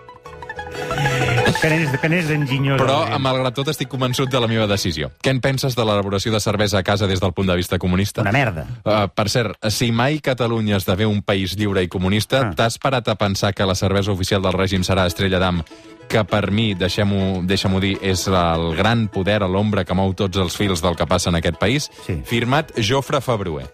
Que 1.60 1.68
n'és, 1.70 1.89
que 2.00 2.08
n'és 2.08 2.30
enginyós. 2.32 2.80
Però, 2.80 3.01
malgrat 3.20 3.54
tot, 3.58 3.68
estic 3.68 3.89
convençut 3.92 4.30
de 4.32 4.39
la 4.39 4.48
meva 4.48 4.68
decisió. 4.70 5.10
Què 5.20 5.34
en 5.34 5.42
penses 5.44 5.75
de 5.75 5.84
l'elaboració 5.84 6.32
de 6.32 6.39
cervesa 6.39 6.80
a 6.80 6.84
casa 6.88 7.08
des 7.10 7.20
del 7.20 7.34
punt 7.36 7.50
de 7.51 7.58
vista 7.60 7.78
comunista? 7.78 8.22
Una 8.24 8.32
merda. 8.32 8.63
Uh, 8.86 9.10
per 9.13 9.28
cert, 9.30 9.58
si 9.70 9.92
mai 9.92 10.22
Catalunya 10.24 10.78
esdevé 10.80 11.06
un 11.10 11.20
país 11.22 11.58
lliure 11.60 11.84
i 11.84 11.89
comunista, 11.92 12.39
Ah. 12.48 12.54
t'has 12.56 12.78
parat 12.80 13.08
a 13.10 13.16
pensar 13.16 13.54
que 13.54 13.66
la 13.68 13.75
cervesa 13.75 14.12
oficial 14.12 14.42
del 14.42 14.54
règim 14.56 14.84
serà 14.88 15.06
Estrella 15.06 15.39
d'Am, 15.39 15.63
que 16.08 16.24
per 16.24 16.50
mi, 16.51 16.74
deixem-ho 16.75 17.42
deixem 17.46 17.75
dir, 17.80 17.98
és 18.01 18.25
el 18.28 18.75
gran 18.78 19.08
poder 19.10 19.44
a 19.44 19.48
l'ombra 19.48 19.84
que 19.86 19.94
mou 19.94 20.13
tots 20.13 20.38
els 20.38 20.56
fils 20.56 20.82
del 20.82 20.96
que 20.96 21.06
passa 21.06 21.30
en 21.30 21.36
aquest 21.36 21.60
país? 21.60 21.92
Sí. 22.08 22.22
Firmat 22.25 22.72
Jofre 22.80 23.20
Fabrué. 23.22 23.68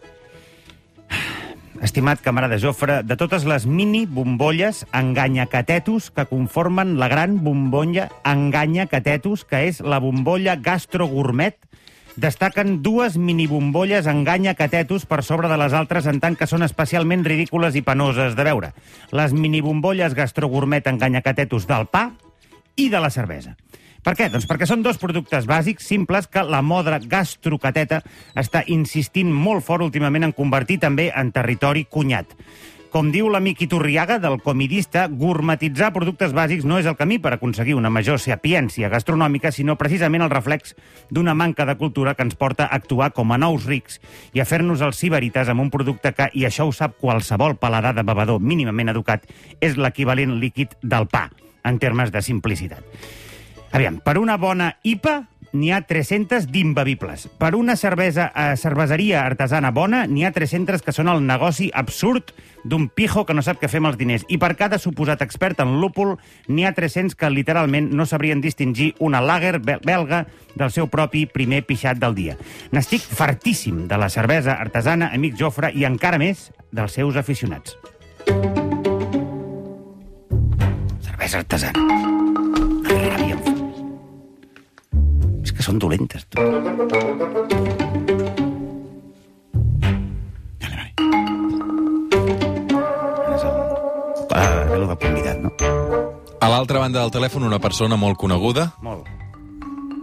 Estimat 1.83 2.21
camarada 2.23 2.55
Jofre, 2.55 3.01
de 3.03 3.17
totes 3.19 3.43
les 3.43 3.65
mini 3.67 4.05
bombolles 4.07 4.85
enganyacatetus 4.95 6.07
que 6.15 6.23
conformen 6.29 6.95
la 6.99 7.09
gran 7.11 7.41
bombolla 7.43 8.07
enganyacatetus, 8.23 9.43
que 9.43 9.65
és 9.67 9.81
la 9.83 9.99
bombolla 9.99 10.55
gastrogourmet, 10.55 11.57
destaquen 12.15 12.79
dues 12.81 13.17
mini 13.19 13.47
bombolles 13.51 14.07
enganyacatetus 14.07 15.03
per 15.05 15.19
sobre 15.27 15.51
de 15.51 15.59
les 15.59 15.75
altres 15.75 16.07
en 16.07 16.21
tant 16.23 16.39
que 16.39 16.47
són 16.47 16.63
especialment 16.63 17.27
ridícules 17.27 17.75
i 17.75 17.83
penoses 17.83 18.39
de 18.39 18.47
veure. 18.47 18.71
Les 19.11 19.35
mini 19.35 19.59
bombolles 19.59 20.15
gastrogourmet 20.15 20.87
enganyacatetus 20.87 21.67
del 21.67 21.89
pa 21.91 22.07
i 22.79 22.87
de 22.87 23.03
la 23.03 23.11
cervesa. 23.11 23.57
Per 24.05 24.13
què? 24.13 24.27
Doncs 24.29 24.45
perquè 24.45 24.67
són 24.69 24.83
dos 24.85 24.99
productes 25.01 25.47
bàsics, 25.49 25.87
simples, 25.89 26.27
que 26.29 26.43
la 26.45 26.59
modra 26.61 26.99
gastrocateta 27.01 28.03
està 28.37 28.61
insistint 28.69 29.31
molt 29.33 29.65
fort 29.65 29.81
últimament 29.81 30.27
en 30.27 30.33
convertir 30.37 30.77
també 30.83 31.07
en 31.09 31.31
territori 31.33 31.87
cunyat. 31.89 32.35
Com 32.93 33.09
diu 33.11 33.31
l'amic 33.33 33.63
Iturriaga, 33.65 34.19
del 34.21 34.37
comidista, 34.45 35.07
gourmetitzar 35.09 35.89
productes 35.97 36.37
bàsics 36.37 36.69
no 36.69 36.77
és 36.77 36.85
el 36.85 36.95
camí 36.95 37.17
per 37.19 37.33
aconseguir 37.33 37.73
una 37.75 37.89
major 37.89 38.21
sapiència 38.21 38.93
gastronòmica, 38.93 39.49
sinó 39.51 39.73
precisament 39.75 40.23
el 40.23 40.31
reflex 40.31 40.77
d'una 41.09 41.33
manca 41.33 41.65
de 41.65 41.75
cultura 41.81 42.13
que 42.13 42.29
ens 42.29 42.37
porta 42.37 42.69
a 42.69 42.77
actuar 42.77 43.09
com 43.17 43.33
a 43.33 43.41
nous 43.41 43.65
rics 43.65 43.97
i 44.37 44.39
a 44.39 44.45
fer-nos 44.45 44.85
els 44.85 45.01
ciberites 45.01 45.49
amb 45.49 45.65
un 45.65 45.73
producte 45.73 46.13
que, 46.13 46.29
i 46.37 46.45
això 46.45 46.69
ho 46.69 46.77
sap 46.77 47.01
qualsevol 47.01 47.57
paladar 47.57 47.97
de 47.97 48.05
bevedor 48.05 48.37
mínimament 48.37 48.93
educat, 48.93 49.25
és 49.59 49.81
l'equivalent 49.81 50.37
líquid 50.37 50.77
del 50.83 51.09
pa, 51.09 51.31
en 51.65 51.81
termes 51.81 52.13
de 52.13 52.21
simplicitat. 52.21 53.24
Aviam, 53.71 53.99
per 53.99 54.17
una 54.17 54.37
bona 54.37 54.77
IPA 54.83 55.25
n'hi 55.55 55.69
ha 55.71 55.79
300 55.87 56.49
d'imbebibles. 56.51 57.29
Per 57.39 57.55
una 57.55 57.77
cervesa, 57.79 58.25
eh, 58.35 58.57
cerveseria 58.59 59.21
artesana 59.25 59.71
bona 59.71 60.01
n'hi 60.05 60.25
ha 60.27 60.31
300 60.35 60.81
que 60.83 60.91
són 60.91 61.07
el 61.07 61.21
negoci 61.23 61.69
absurd 61.73 62.33
d'un 62.65 62.89
pijo 62.89 63.23
que 63.25 63.33
no 63.33 63.41
sap 63.45 63.61
què 63.61 63.69
fer 63.71 63.79
amb 63.79 63.87
els 63.87 63.97
diners. 63.97 64.25
I 64.27 64.37
per 64.37 64.55
cada 64.59 64.79
suposat 64.79 65.21
expert 65.23 65.59
en 65.63 65.77
lúpul 65.79 66.17
n'hi 66.47 66.65
ha 66.67 66.73
300 66.75 67.15
que 67.15 67.29
literalment 67.31 67.87
no 67.93 68.05
sabrien 68.05 68.41
distingir 68.43 68.95
una 68.99 69.21
lager 69.21 69.59
bel- 69.61 69.79
belga 69.83 70.25
del 70.55 70.71
seu 70.71 70.87
propi 70.91 71.25
primer 71.25 71.63
pixat 71.65 71.97
del 72.03 72.15
dia. 72.15 72.35
N'estic 72.71 73.01
fartíssim 73.01 73.87
de 73.87 73.97
la 73.97 74.09
cervesa 74.09 74.57
artesana, 74.59 75.11
amic 75.13 75.37
Jofre, 75.39 75.71
i 75.73 75.85
encara 75.85 76.17
més 76.19 76.51
dels 76.71 76.91
seus 76.91 77.15
aficionats. 77.15 77.77
Cervesa 80.99 81.37
artesana. 81.39 81.79
Que 85.65 85.71
són 85.71 85.79
dolentes, 85.81 86.25
tu. 86.29 86.37
Vale, 90.61 90.75
vale. 90.77 90.91
És 93.33 93.41
el... 93.41 93.55
Ah, 94.29 94.45
de 94.69 94.97
convidat, 95.01 95.41
no? 95.41 95.49
A 96.41 96.51
l'altra 96.51 96.79
banda 96.83 97.01
del 97.01 97.13
telèfon, 97.15 97.47
una 97.49 97.59
persona 97.59 97.97
molt 97.97 98.19
coneguda, 98.21 98.73
Molt. 98.85 99.07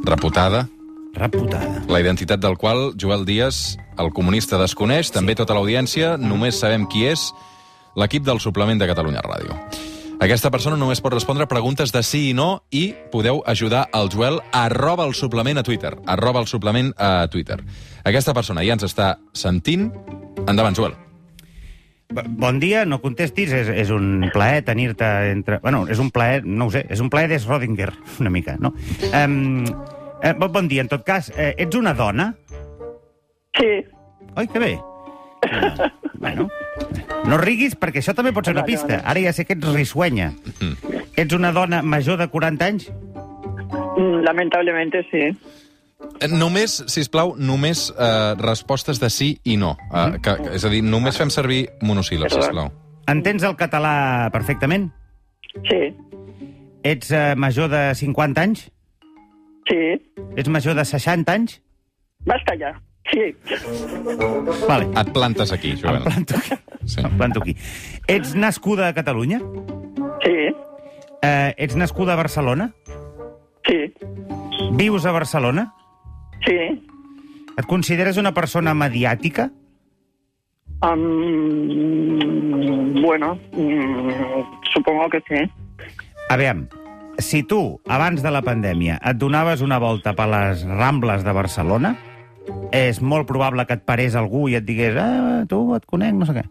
reputada, 0.04 0.66
Reputada. 1.14 1.85
la 1.87 2.00
identitat 2.00 2.40
del 2.40 2.59
qual 2.59 2.95
Joel 2.99 3.25
Díaz, 3.25 3.78
el 3.99 4.11
comunista, 4.11 4.59
desconeix, 4.59 5.12
també 5.14 5.37
tota 5.38 5.54
l'audiència, 5.54 6.16
només 6.19 6.59
sabem 6.59 6.88
qui 6.90 7.07
és, 7.07 7.31
l'equip 7.95 8.25
del 8.26 8.40
suplement 8.40 8.81
de 8.81 8.88
Catalunya 8.90 9.23
Ràdio. 9.23 9.54
Aquesta 10.23 10.52
persona 10.55 10.76
només 10.79 11.00
pot 11.02 11.17
respondre 11.17 11.49
preguntes 11.50 11.91
de 11.91 11.99
sí 12.07 12.29
i 12.29 12.35
no 12.38 12.62
i 12.71 12.93
podeu 13.11 13.41
ajudar 13.50 13.88
el 13.99 14.07
Joel 14.12 14.37
arroba 14.55 15.02
el 15.09 15.17
suplement 15.19 15.59
a 15.59 15.64
Twitter. 15.67 15.97
Arroba 16.07 16.38
el 16.38 16.47
suplement 16.47 16.93
a 16.95 17.26
Twitter. 17.26 17.57
Aquesta 18.07 18.31
persona 18.37 18.62
ja 18.62 18.76
ens 18.76 18.87
està 18.87 19.17
sentint. 19.35 19.88
Endavant, 20.47 20.79
Joel. 20.79 20.95
Bon 22.38 22.61
dia, 22.62 22.85
no 22.87 23.00
contestis, 23.02 23.50
és, 23.50 23.73
és 23.83 23.91
un 23.91 24.29
plaer 24.31 24.61
tenir-te 24.69 25.09
entre... 25.33 25.59
Bueno, 25.64 25.88
és 25.91 25.99
un 25.99 26.12
plaer, 26.14 26.45
no 26.47 26.69
ho 26.69 26.71
sé, 26.71 26.85
és 26.87 27.02
un 27.02 27.11
plaer 27.11 27.33
de 27.33 27.41
Schrödinger, 27.43 27.91
una 28.23 28.31
mica, 28.31 28.55
no? 28.62 28.76
Um, 29.11 29.64
eh, 30.23 30.37
bon, 30.38 30.52
bon 30.55 30.71
dia, 30.71 30.85
en 30.87 30.93
tot 30.93 31.02
cas, 31.09 31.33
eh, 31.35 31.50
ets 31.59 31.81
una 31.81 31.97
dona? 31.99 32.29
Sí, 33.59 33.73
Oi, 34.37 34.47
que 34.47 34.62
bé. 34.62 34.73
Ah, 35.50 35.91
bueno, 36.23 36.49
no 37.29 37.37
riguis 37.38 37.75
perquè 37.76 38.00
això 38.00 38.14
també 38.17 38.33
pot 38.33 38.47
ser 38.47 38.55
una 38.55 38.64
pista. 38.64 39.00
Ara 39.05 39.21
ja 39.21 39.33
sé 39.37 39.45
que 39.45 39.52
ets 39.59 39.69
risuenya. 39.75 40.33
Ets 41.17 41.35
una 41.37 41.50
dona 41.52 41.83
major 41.83 42.17
de 42.19 42.29
40 42.33 42.64
anys? 42.64 42.88
mm, 43.97 44.23
lamentablemente 44.25 45.02
sí. 45.11 45.26
Eh, 46.21 46.29
Només, 46.29 46.73
si 46.91 47.02
plau, 47.11 47.35
només 47.38 47.93
eh, 47.99 48.35
respostes 48.38 48.99
de 49.00 49.11
sí 49.11 49.41
i 49.45 49.57
no. 49.57 49.76
Eh, 49.93 50.19
que, 50.23 50.37
que- 50.43 50.55
és 50.57 50.64
a 50.64 50.69
dir, 50.73 50.83
només 50.83 51.19
fem 51.19 51.31
servir 51.31 51.69
monosíl·labs, 51.81 52.33
Perdó. 52.33 52.43
sisplau. 52.47 52.71
Entens 53.11 53.43
el 53.43 53.57
català 53.57 54.31
perfectament? 54.33 54.91
Sí, 55.69 55.93
Ets 56.83 57.11
eh, 57.12 57.35
major 57.37 57.69
de 57.71 57.95
50 57.95 58.41
anys? 58.43 58.71
sí. 59.69 59.83
Ets 60.37 60.49
major 60.49 60.75
de 60.75 60.85
60 60.85 61.33
anys? 61.33 61.61
Basta 62.26 62.55
ya. 62.59 62.73
Sí, 63.11 63.35
Vale. 64.69 64.87
Et 65.01 65.13
plantes 65.13 65.53
aquí, 65.53 65.71
Em 65.73 65.79
Joel. 65.81 66.03
planto 66.03 66.35
aquí. 66.37 66.55
Sí. 66.87 67.01
Em 67.01 67.11
planto 67.19 67.41
aquí. 67.43 67.57
Ets 68.07 68.35
nascuda 68.35 68.89
a 68.89 68.95
Catalunya? 68.95 69.41
sí, 70.23 70.55
Eh, 71.23 71.55
ets 71.59 71.77
nascuda 71.77 72.13
a 72.15 72.17
Barcelona? 72.17 72.73
sí, 73.67 73.93
Vius 74.73 75.05
a 75.07 75.13
Barcelona? 75.13 75.75
sí. 76.47 76.57
Et 77.59 77.67
consideres 77.67 78.17
una 78.17 78.33
persona 78.33 78.73
mediàtica? 78.75 79.51
Am, 80.81 81.01
bueno, 83.03 83.38
mm, 83.53 84.11
supongo 84.73 85.09
que 85.11 85.21
sí. 85.29 85.51
Aviam, 86.31 86.69
si 87.19 87.43
tu, 87.43 87.81
abans 87.87 88.23
de 88.23 88.31
la 88.31 88.41
pandèmia, 88.43 88.99
et 89.05 89.17
donaves 89.19 89.61
una 89.61 89.79
volta 89.79 90.15
per 90.15 90.29
les 90.29 90.65
Rambles 90.65 91.25
de 91.25 91.33
Barcelona, 91.33 91.97
és 92.72 93.00
molt 93.00 93.26
probable 93.28 93.66
que 93.66 93.74
et 93.78 93.85
parés 93.85 94.14
algú 94.18 94.48
i 94.48 94.57
et 94.59 94.64
digués 94.64 94.96
ah, 94.98 95.44
tu, 95.48 95.74
et 95.76 95.87
conec, 95.87 96.14
no 96.14 96.26
sé 96.26 96.33
què. 96.40 96.48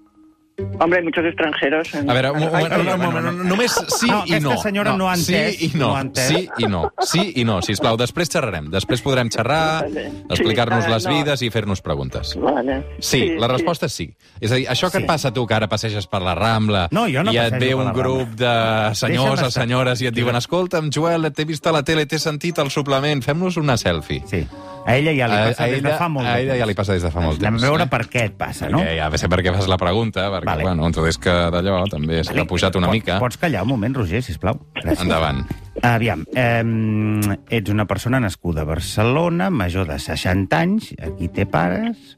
Hombre, 0.79 0.99
hay 0.99 1.05
muchos 1.05 1.25
extranjeros. 1.25 1.91
En... 1.95 2.07
A 2.07 2.13
veure, 2.13 2.29
un, 2.35 2.43
Ay, 2.53 2.65
un, 2.65 2.71
ay, 2.71 3.07
un, 3.07 3.25
un, 3.31 3.47
només 3.49 3.71
sí 3.95 4.05
No, 4.11 4.19
i 4.27 4.35
aquesta 4.35 4.51
no. 4.53 4.57
senyora 4.61 4.91
no 4.99 5.07
ha 5.09 5.15
entès, 5.15 5.55
Sí 5.57 5.65
i 5.65 5.77
no. 5.79 5.87
no 5.87 5.95
ha 5.95 6.01
entès. 6.03 6.27
Sí 6.27 6.49
i 6.59 6.67
no. 6.69 6.81
Sí 7.01 7.23
i 7.41 7.45
no, 7.47 7.55
sisplau. 7.65 7.97
Després 7.97 8.29
xerrarem. 8.29 8.67
Després 8.69 9.01
podrem 9.01 9.31
xerrar, 9.33 9.87
Vale. 9.87 10.03
explicar-nos 10.29 10.85
Sí, 10.85 10.91
les 10.91 11.07
no. 11.07 11.15
vides 11.15 11.41
i 11.41 11.49
fer-nos 11.49 11.81
preguntes. 11.81 12.35
Vale. 12.37 12.75
Sí, 12.99 13.23
la 13.41 13.47
resposta 13.49 13.87
és 13.89 13.95
sí. 13.97 14.07
És 14.39 14.51
a 14.51 14.59
dir, 14.59 14.67
això 14.69 14.91
que 14.91 14.99
Sí. 14.99 15.03
et 15.03 15.07
passa 15.09 15.29
a 15.29 15.33
tu, 15.33 15.47
que 15.47 15.55
ara 15.57 15.69
passeges 15.71 16.05
per 16.05 16.21
la 16.21 16.35
Rambla 16.35 16.89
No, 16.91 17.07
jo 17.09 17.23
no 17.23 17.33
i 17.33 17.37
et 17.41 17.57
ve 17.57 17.73
un 17.73 17.91
grup 17.93 18.35
de 18.37 18.53
senyors 18.93 19.41
o 19.41 19.49
senyores 19.49 20.01
i 20.03 20.11
et 20.11 20.13
diuen 20.13 20.35
escolta'm, 20.35 20.91
Joel, 20.93 21.31
t'he 21.33 21.45
vist 21.45 21.65
a 21.65 21.71
la 21.71 21.81
tele, 21.81 22.05
t'he 22.05 22.19
sentit 22.19 22.59
al 22.59 22.69
suplement, 22.69 23.23
fem-nos 23.23 23.57
una 23.57 23.77
selfie. 23.77 24.21
Sí. 24.27 24.45
A 24.85 24.95
ella 24.97 25.11
ja 25.13 25.27
li 25.29 25.35
A, 25.37 25.41
passa 25.51 25.63
a, 25.63 25.67
des 25.69 25.81
de 25.83 25.87
ella, 25.89 25.97
fa 25.99 26.07
molt 26.09 26.25
a 26.27 26.39
ella 26.41 26.55
ja 26.57 26.65
li 26.65 26.73
passa 26.73 26.93
des 26.97 27.03
de 27.05 27.11
fa 27.13 27.21
molt 27.21 27.37
Anem 27.39 27.53
temps. 27.59 27.63
a 27.63 27.69
veure 27.69 27.83
eh? 27.85 27.89
per 27.91 28.01
què 28.09 28.23
et 28.31 28.33
passa, 28.37 28.69
no? 28.69 28.79
Perquè 28.81 28.95
ja 28.97 29.09
sé 29.21 29.29
per 29.29 29.39
què 29.45 29.53
fas 29.53 29.67
la 29.69 29.77
pregunta, 29.77 30.23
perquè, 30.33 30.45
Vale. 30.49 30.63
bueno, 30.65 30.87
entonces 30.89 31.19
que 31.21 31.29
d'allò 31.53 31.83
també 31.91 32.23
s'ha 32.23 32.45
pujat 32.49 32.75
una 32.79 32.87
Pots- 32.89 32.97
mica. 32.97 33.19
Pots 33.21 33.37
callar 33.37 33.61
un 33.63 33.69
moment, 33.75 33.95
Roger, 33.95 34.23
sisplau? 34.25 34.57
Gràcies. 34.75 35.03
Endavant. 35.05 35.43
Aviam, 35.83 36.25
eh, 36.33 37.37
ets 37.49 37.69
una 37.69 37.85
persona 37.85 38.19
nascuda 38.19 38.61
a 38.61 38.65
Barcelona, 38.65 39.49
major 39.51 39.87
de 39.87 39.99
60 39.99 40.57
anys, 40.59 40.95
aquí 41.01 41.27
té 41.29 41.45
pares... 41.45 42.17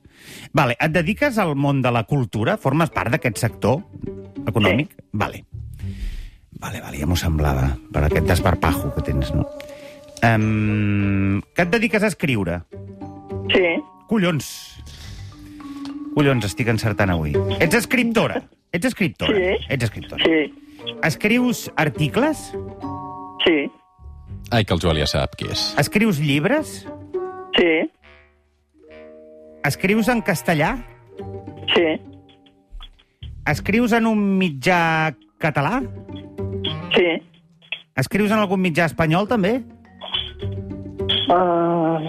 Vale, 0.53 0.77
et 0.79 0.91
dediques 0.93 1.37
al 1.41 1.55
món 1.57 1.81
de 1.81 1.91
la 1.91 2.03
cultura? 2.05 2.55
Formes 2.61 2.91
part 2.93 3.09
d'aquest 3.11 3.37
sector 3.41 3.81
econòmic? 4.47 4.95
Vale. 5.11 5.43
Vale, 6.63 6.79
vale, 6.79 6.97
ja 7.01 7.07
m'ho 7.09 7.17
semblava, 7.19 7.73
per 7.91 8.05
aquest 8.07 8.27
desparpajo 8.29 8.93
que 8.95 9.01
tens, 9.03 9.33
no? 9.35 9.43
Um, 10.23 11.41
que 11.53 11.61
et 11.65 11.69
dediques 11.71 12.03
a 12.03 12.07
escriure? 12.07 12.61
Sí, 13.51 13.65
Collons. 14.07 14.47
Collons, 16.15 16.45
estic 16.47 16.69
encertant 16.71 17.11
avui. 17.11 17.33
Ets 17.59 17.75
escriptora? 17.75 18.39
Ets 18.71 18.87
escriptora? 18.87 19.33
Sí. 19.35 19.65
Ets 19.69 19.83
escriptora. 19.89 20.23
sí, 20.23 20.53
Escrius 21.03 21.71
articles? 21.77 22.53
sí, 23.45 23.69
Ai, 24.51 24.65
que 24.65 24.73
el 24.75 24.79
Joel 24.83 24.99
ja 25.01 25.07
sap 25.07 25.35
qui 25.39 25.47
és. 25.51 25.73
Escrius 25.79 26.19
llibres? 26.19 26.85
sí, 27.57 27.89
Escrius 29.65 30.07
en 30.07 30.21
castellà? 30.21 30.75
sí, 31.73 31.85
Escrius 33.47 33.91
en 33.93 34.07
un 34.07 34.23
mitjà 34.39 35.13
català? 35.39 35.81
sí. 36.95 37.07
Escrius 37.95 38.31
en 38.31 38.39
algun 38.41 38.59
mitjà 38.61 38.85
espanyol, 38.89 39.27
també? 39.29 39.59
Ah, 41.29 41.99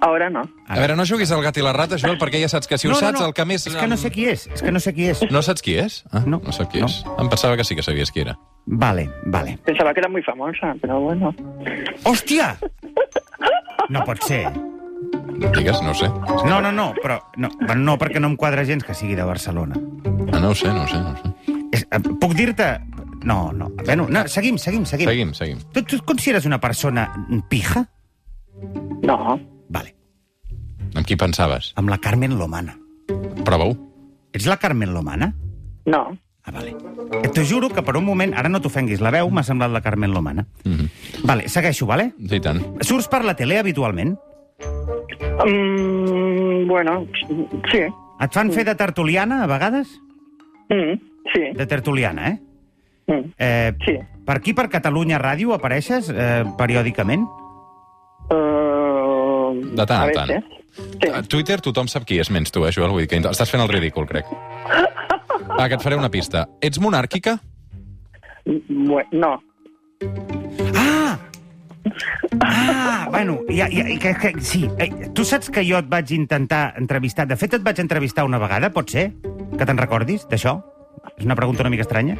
ahora 0.00 0.30
no. 0.30 0.42
A 0.68 0.76
veure, 0.78 0.96
no 0.96 1.04
juguis 1.06 1.30
al 1.32 1.42
gat 1.42 1.56
i 1.58 1.62
la 1.64 1.72
rata, 1.72 1.96
Joel, 1.98 2.18
perquè 2.20 2.40
ja 2.42 2.48
saps 2.50 2.68
que 2.70 2.78
si 2.78 2.88
ho 2.88 2.94
saps, 2.94 3.20
el 3.24 3.32
que 3.34 3.44
més... 3.48 3.66
És 3.66 3.76
que 3.76 3.86
no 3.90 3.96
sé 3.96 4.10
qui 4.14 4.26
és, 4.30 4.46
és 4.52 4.62
que 4.62 4.72
no 4.72 4.80
sé 4.80 4.92
qui 4.94 5.08
és. 5.10 5.22
No 5.32 5.42
saps 5.42 5.62
qui 5.64 5.76
és? 5.80 6.02
Ah, 6.12 6.22
No. 6.26 6.40
no 6.44 6.52
sé 6.52 6.66
qui 6.70 6.80
No. 6.82 6.86
és. 6.90 7.00
Em 7.18 7.28
pensava 7.28 7.56
que 7.56 7.64
sí 7.64 7.74
que 7.76 7.82
sabies 7.82 8.12
qui 8.12 8.20
era. 8.26 8.36
Vale, 8.66 9.08
vale. 9.26 9.58
Pensaba 9.64 9.94
que 9.94 10.00
era 10.00 10.08
muy 10.08 10.22
famosa, 10.22 10.74
pero 10.80 11.00
bueno. 11.00 11.34
Hòstia! 12.04 12.56
No 13.88 14.04
pot 14.04 14.20
ser. 14.22 14.52
Digues, 15.54 15.80
no 15.82 15.90
ho 15.92 15.94
sé. 15.94 16.08
No, 16.44 16.60
no, 16.60 16.70
no, 16.72 16.92
però... 17.02 17.20
No, 17.36 17.48
bueno, 17.60 17.80
no 17.82 17.96
perquè 17.98 18.20
no 18.20 18.28
em 18.28 18.36
quadra 18.36 18.64
gens 18.66 18.84
que 18.84 18.92
sigui 18.94 19.14
de 19.14 19.24
Barcelona. 19.24 19.78
Ah, 20.32 20.40
no 20.42 20.50
ho 20.50 20.54
sé, 20.54 20.68
no 20.68 20.82
ho 20.84 20.88
sé, 20.88 20.98
no 21.00 21.14
ho 21.14 21.16
sé. 21.16 21.56
És, 21.72 21.86
eh, 21.90 22.00
puc 22.20 22.34
dir-te... 22.34 22.66
No, 23.28 23.52
no. 23.52 23.68
Bueno, 23.84 24.06
no, 24.08 24.26
seguim, 24.26 24.56
seguim, 24.56 24.86
seguim. 24.88 25.08
Seguim, 25.10 25.34
seguim. 25.36 25.58
Tu, 25.74 25.82
tu 25.84 25.96
et 26.00 26.04
consideres 26.08 26.46
una 26.48 26.58
persona 26.60 27.10
pija? 27.50 27.84
No, 29.04 29.36
Vale. 29.68 29.92
Amb 30.96 31.04
qui 31.04 31.16
pensaves? 31.20 31.74
Amb 31.76 31.92
la 31.92 31.98
Carmen 32.00 32.38
Lomana. 32.38 32.72
Prova-ho. 33.44 33.74
Ets 34.32 34.48
la 34.48 34.56
Carmen 34.56 34.94
Lomana? 34.96 35.34
no. 35.84 36.08
Ah, 36.48 36.50
vale. 36.50 36.70
Et 37.20 37.28
t'ho 37.36 37.42
juro 37.44 37.68
que 37.68 37.82
per 37.84 37.92
un 37.98 38.06
moment, 38.06 38.32
ara 38.32 38.48
no 38.48 38.62
t'ofenguis, 38.64 39.02
la 39.04 39.10
veu 39.12 39.28
m'ha 39.28 39.42
semblat 39.44 39.68
la 39.68 39.82
Carmen 39.84 40.14
Lomana. 40.14 40.46
Mm 40.64 40.72
-hmm. 40.72 40.88
Vale, 41.28 41.48
segueixo, 41.48 41.84
vale? 41.84 42.14
I 42.18 42.40
tant. 42.40 42.62
Surts 42.80 43.08
per 43.08 43.22
la 43.24 43.34
tele 43.34 43.58
habitualment? 43.58 44.16
Mm, 45.44 46.66
bueno, 46.66 47.06
sí, 47.70 47.84
Et 48.20 48.32
fan 48.32 48.50
fer 48.50 48.64
de 48.64 48.74
tertuliana, 48.74 49.44
a 49.44 49.46
vegades? 49.46 49.88
Mm, 50.70 50.94
sí. 51.34 51.40
de 51.54 51.66
tertuliana, 51.66 52.28
eh? 52.28 52.38
Mm, 53.08 53.32
eh 53.40 53.72
sí. 53.84 53.96
Per 54.28 54.36
aquí, 54.36 54.52
per 54.52 54.68
Catalunya 54.68 55.18
Ràdio, 55.18 55.54
apareixes 55.56 56.10
eh, 56.12 56.44
periòdicament? 56.58 57.24
Uh, 58.28 59.54
De 59.72 59.86
tant 59.88 60.08
en 60.10 60.12
tant. 60.14 60.28
veces. 60.28 60.44
Sí. 61.00 61.08
A 61.10 61.22
Twitter 61.24 61.56
tothom 61.64 61.88
sap 61.88 62.04
qui 62.04 62.18
és, 62.20 62.28
menys 62.30 62.52
tu, 62.52 62.66
eh, 62.68 62.72
Joel? 62.74 62.92
Vull 62.92 63.06
dir 63.06 63.08
que 63.08 63.18
estàs 63.30 63.50
fent 63.50 63.62
el 63.64 63.70
ridícul, 63.72 64.06
crec. 64.06 64.28
Va, 65.48 65.66
que 65.68 65.74
et 65.78 65.82
faré 65.82 65.96
una 65.96 66.10
pista. 66.12 66.46
Ets 66.60 66.78
monàrquica? 66.78 67.38
Bueno, 68.44 69.08
no. 69.12 69.32
Ah! 70.76 71.16
Ah, 72.44 73.08
bueno, 73.10 73.38
ja, 73.48 73.66
ja, 73.72 73.84
que, 73.98 74.14
que, 74.14 74.40
sí. 74.44 74.68
Eh, 74.78 75.08
tu 75.14 75.24
saps 75.24 75.48
que 75.50 75.64
jo 75.64 75.78
et 75.80 75.88
vaig 75.88 76.12
intentar 76.12 76.74
entrevistar... 76.76 77.26
De 77.26 77.36
fet, 77.40 77.56
et 77.56 77.64
vaig 77.64 77.80
entrevistar 77.80 78.24
una 78.28 78.38
vegada, 78.38 78.70
pot 78.70 78.90
ser? 78.92 79.08
Que 79.56 79.64
te'n 79.66 79.80
recordis, 79.80 80.28
d'això? 80.28 80.58
És 81.16 81.24
una 81.24 81.34
pregunta 81.34 81.64
una 81.64 81.72
mica 81.72 81.82
estranya. 81.88 82.18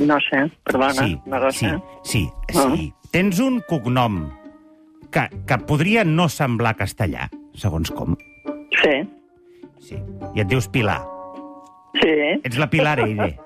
No 0.00 0.18
sé, 0.30 0.50
perdona. 0.64 0.92
Sí, 0.94 1.20
no 1.26 1.38
lo 1.38 1.50
sí, 1.52 1.66
sé. 1.66 1.82
sí, 2.04 2.30
Ah. 2.54 2.70
sí. 2.74 2.92
Tens 3.10 3.38
un 3.40 3.60
cognom 3.68 4.30
que, 5.10 5.28
que 5.46 5.58
podria 5.58 6.02
no 6.04 6.28
semblar 6.28 6.76
castellà, 6.76 7.28
segons 7.54 7.90
com. 7.90 8.16
Sí, 8.82 9.08
Sí. 9.82 9.96
I 10.34 10.40
et 10.40 10.46
dius 10.46 10.68
Pilar. 10.68 11.02
sí, 12.00 12.08
Ets 12.44 12.56
la 12.58 12.70
Pilar 12.70 13.00
Eire. 13.00 13.38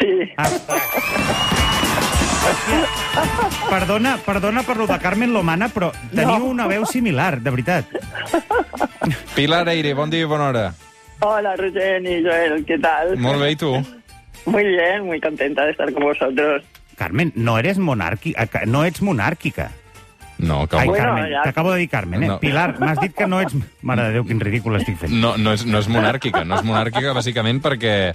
sí. 0.00 0.32
Ah, 0.36 0.48
perdona, 3.70 4.16
perdona 4.24 4.62
per 4.62 4.76
lo 4.76 4.86
de 4.86 4.98
Carmen 4.98 5.32
Lomana, 5.32 5.68
però 5.68 5.92
teniu 6.14 6.38
No. 6.38 6.44
una 6.46 6.66
veu 6.66 6.86
similar, 6.86 7.40
de 7.40 7.50
veritat. 7.50 7.84
Pilar 9.34 9.68
Eire, 9.68 9.94
bon 9.94 10.10
dia 10.10 10.20
i 10.22 10.24
bona 10.24 10.48
hora. 10.48 10.74
Hola, 11.20 11.56
Rosén 11.56 12.06
y 12.06 12.22
Joel, 12.22 12.64
¿qué 12.64 12.78
tal? 12.78 13.16
Molt 13.18 13.40
bé, 13.40 13.50
i 13.52 13.56
tu? 13.56 13.72
Muy 14.46 14.64
bien, 14.64 15.04
muy 15.06 15.20
contenta 15.20 15.64
de 15.64 15.72
estar 15.72 15.92
con 15.92 16.02
vosotros. 16.04 16.62
Carmen, 16.96 17.32
no 17.36 17.58
eres 17.58 17.78
monàrquica, 17.78 18.64
no 18.66 18.84
ets 18.84 19.02
monàrquica. 19.02 19.70
No, 20.38 20.68
que 20.68 20.76
Ai, 20.78 20.86
Bueno, 20.86 21.04
Carmen, 21.04 21.32
ja- 21.32 21.42
t'acabo 21.42 21.72
de 21.72 21.78
dir 21.80 21.88
Carmen, 21.88 22.22
eh? 22.22 22.26
No. 22.28 22.38
Pilar, 22.40 22.78
m'has 22.78 23.00
dit 23.00 23.12
que 23.14 23.26
no 23.26 23.40
ets... 23.40 23.54
Mare 23.82 24.04
de 24.04 24.12
Déu, 24.12 24.24
quin 24.24 24.38
ridícul 24.40 24.76
estic 24.78 24.96
fent. 24.98 25.12
no, 25.12 25.36
no, 25.36 25.52
és, 25.52 25.64
no 25.66 25.78
és 25.82 25.88
monàrquica. 25.90 26.44
No 26.46 26.58
és 26.60 26.62
monàrquica, 26.66 27.12
bàsicament, 27.14 27.58
perquè, 27.62 28.14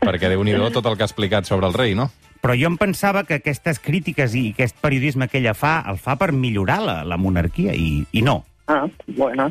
perquè 0.00 0.28
déu 0.28 0.44
nhi 0.44 0.52
tot 0.72 0.84
el 0.86 0.96
que 0.96 1.02
ha 1.02 1.08
explicat 1.08 1.48
sobre 1.48 1.66
el 1.66 1.72
rei, 1.74 1.94
no? 1.94 2.10
Però 2.40 2.54
jo 2.56 2.68
em 2.68 2.76
pensava 2.80 3.24
que 3.24 3.34
aquestes 3.40 3.80
crítiques 3.80 4.34
i 4.34 4.50
aquest 4.52 4.76
periodisme 4.80 5.28
que 5.28 5.38
ella 5.38 5.52
fa, 5.54 5.82
el 5.88 5.96
fa 6.00 6.16
per 6.16 6.32
millorar 6.32 6.80
la, 6.80 7.04
la 7.04 7.16
monarquia, 7.16 7.74
i, 7.74 8.04
i 8.12 8.22
no. 8.22 8.44
Ah, 8.72 8.86
bueno. 9.08 9.50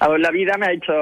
A 0.00 0.08
La 0.18 0.30
vida 0.30 0.56
me 0.56 0.66
ha 0.66 0.72
hecho... 0.72 0.92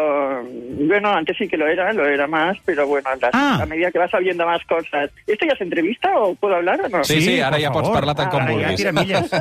Bueno, 0.88 1.10
antes 1.10 1.36
sí 1.36 1.46
que 1.46 1.58
lo 1.58 1.66
era, 1.66 1.92
lo 1.92 2.06
era 2.06 2.26
más, 2.26 2.56
pero 2.64 2.86
bueno, 2.86 3.10
la- 3.20 3.28
Ah. 3.34 3.58
a 3.62 3.66
medida 3.66 3.90
que 3.90 3.98
vas 3.98 4.10
sabiendo 4.10 4.46
más 4.46 4.64
cosas... 4.64 5.10
¿Esto 5.26 5.44
ya 5.46 5.52
es 5.52 5.60
entrevista 5.60 6.08
o 6.18 6.34
puedo 6.34 6.54
hablar 6.56 6.80
o 6.80 6.88
no? 6.88 7.04
Sí, 7.04 7.20
sí, 7.20 7.38
ara 7.40 7.58
ja 7.60 7.70
pots 7.70 7.88
favor. 7.88 8.00
parlar 8.00 8.16
tant 8.16 8.30
com 8.30 8.40
Ara 8.40 8.48
ja 8.48 8.52
vulguis. 8.56 8.76
tira 8.76 8.92
milles. 8.92 9.30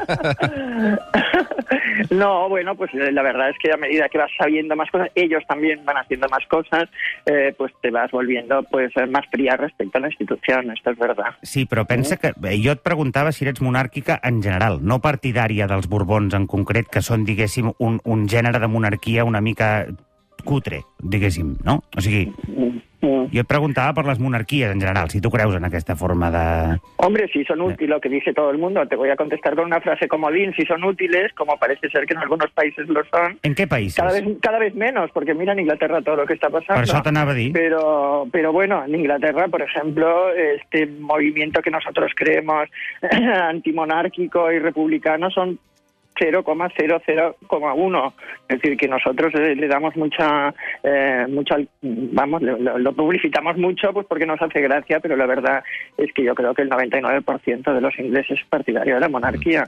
No, 2.09 2.49
bueno, 2.49 2.75
pues 2.75 2.93
eh, 2.93 3.11
la 3.11 3.21
verdad 3.21 3.49
es 3.49 3.57
que 3.59 3.71
a 3.71 3.77
medida 3.77 4.09
que 4.09 4.17
vas 4.17 4.31
sabiendo 4.37 4.75
más 4.75 4.89
cosas, 4.91 5.09
ellos 5.15 5.43
también 5.47 5.83
van 5.85 5.97
haciendo 5.97 6.27
más 6.29 6.45
cosas, 6.47 6.89
eh, 7.25 7.53
pues 7.57 7.71
te 7.81 7.91
vas 7.91 8.11
volviendo 8.11 8.63
pues 8.63 8.91
eh, 8.97 9.05
más 9.05 9.25
fría 9.31 9.55
respecto 9.57 9.97
a 9.97 10.01
la 10.01 10.07
institución, 10.07 10.71
esto 10.71 10.91
es 10.91 10.97
verdad. 10.97 11.35
Sí, 11.43 11.65
però 11.65 11.85
pensa 11.85 12.17
que... 12.17 12.33
Jo 12.59 12.73
et 12.75 12.83
preguntava 12.83 13.31
si 13.31 13.45
eres 13.45 13.61
monàrquica 13.63 14.19
en 14.23 14.41
general, 14.43 14.79
no 14.83 14.99
partidària 15.03 15.67
dels 15.69 15.87
Borbons 15.89 16.35
en 16.35 16.47
concret, 16.49 16.89
que 16.91 17.03
són, 17.05 17.23
diguéssim, 17.27 17.71
un, 17.79 17.99
un 18.03 18.27
gènere 18.27 18.59
de 18.59 18.67
monarquia 18.67 19.25
una 19.27 19.41
mica 19.41 19.87
cutre, 20.43 20.83
diguéssim, 20.99 21.57
no? 21.63 21.81
O 21.95 22.03
sigui, 22.03 22.27
Mm, 23.01 23.29
jo 23.31 23.43
et 23.43 23.47
preguntava 23.47 23.93
per 23.95 24.03
les 24.09 24.19
monarquies 24.19 24.73
en 24.73 24.81
general, 24.81 25.09
si 25.09 25.21
tu 25.21 25.31
creus 25.31 25.55
en 25.55 25.63
aquesta 25.63 25.95
forma 25.95 26.29
de... 26.31 26.79
Hombre, 26.97 27.29
si 27.31 27.45
son 27.45 27.61
útiles, 27.61 27.89
lo 27.89 28.01
que 28.01 28.09
dice 28.09 28.33
todo 28.33 28.51
el 28.51 28.57
mundo, 28.57 28.85
te 28.87 28.97
voy 28.97 29.09
a 29.09 29.15
contestar 29.15 29.55
con 29.55 29.65
una 29.65 29.79
frase 29.79 30.07
comodín, 30.07 30.53
si 30.55 30.65
son 30.65 30.83
útiles, 30.83 31.31
como 31.33 31.57
parece 31.57 31.89
ser 31.89 32.05
que 32.05 32.13
en 32.13 32.19
algunos 32.19 32.51
países 32.51 32.87
lo 32.89 33.01
son, 33.05 33.39
En 33.43 33.55
què 33.55 33.67
països? 33.67 33.95
cada 33.95 34.11
vez, 34.11 34.25
cada 34.41 34.59
vez 34.59 34.75
menos, 34.75 35.11
porque 35.11 35.33
mira 35.33 35.53
en 35.53 35.59
Inglaterra 35.59 36.01
todo 36.01 36.17
lo 36.17 36.25
que 36.25 36.33
está 36.33 36.49
pasando. 36.49 36.81
Per 36.81 36.89
això 36.89 37.01
t'anava 37.01 37.31
a 37.31 37.39
dir. 37.39 37.53
Pero, 37.53 38.27
pero 38.31 38.51
bueno, 38.51 38.83
en 38.83 38.95
Inglaterra, 38.95 39.47
por 39.47 39.61
ejemplo, 39.61 40.33
este 40.33 40.85
movimiento 40.87 41.61
que 41.61 41.71
nosotros 41.71 42.11
creemos 42.15 42.67
antimonárquico 43.49 44.51
y 44.51 44.59
republicano 44.59 45.29
son 45.31 45.57
0,00,1. 46.19 48.13
Es 48.47 48.59
decir, 48.61 48.77
que 48.77 48.87
nosotros 48.87 49.33
eh, 49.35 49.55
le 49.55 49.67
damos 49.67 49.95
mucha, 49.95 50.53
eh, 50.83 51.25
mucha 51.29 51.57
vamos, 51.81 52.41
lo, 52.41 52.57
lo- 52.57 52.77
lo 52.79 52.93
publicitamos 52.93 53.57
mucho 53.57 53.93
pues 53.93 54.05
porque 54.07 54.25
nos 54.25 54.41
hace 54.41 54.61
gracia, 54.61 54.99
pero 54.99 55.15
la 55.15 55.25
verdad 55.25 55.63
es 55.97 56.11
que 56.13 56.23
yo 56.23 56.35
creo 56.35 56.53
que 56.53 56.63
el 56.63 56.69
99% 56.69 57.73
de 57.73 57.81
los 57.81 57.97
ingleses 57.99 58.39
es 58.39 58.45
partidario 58.47 58.95
de 58.95 58.99
la 59.01 59.09
monarquía. 59.09 59.67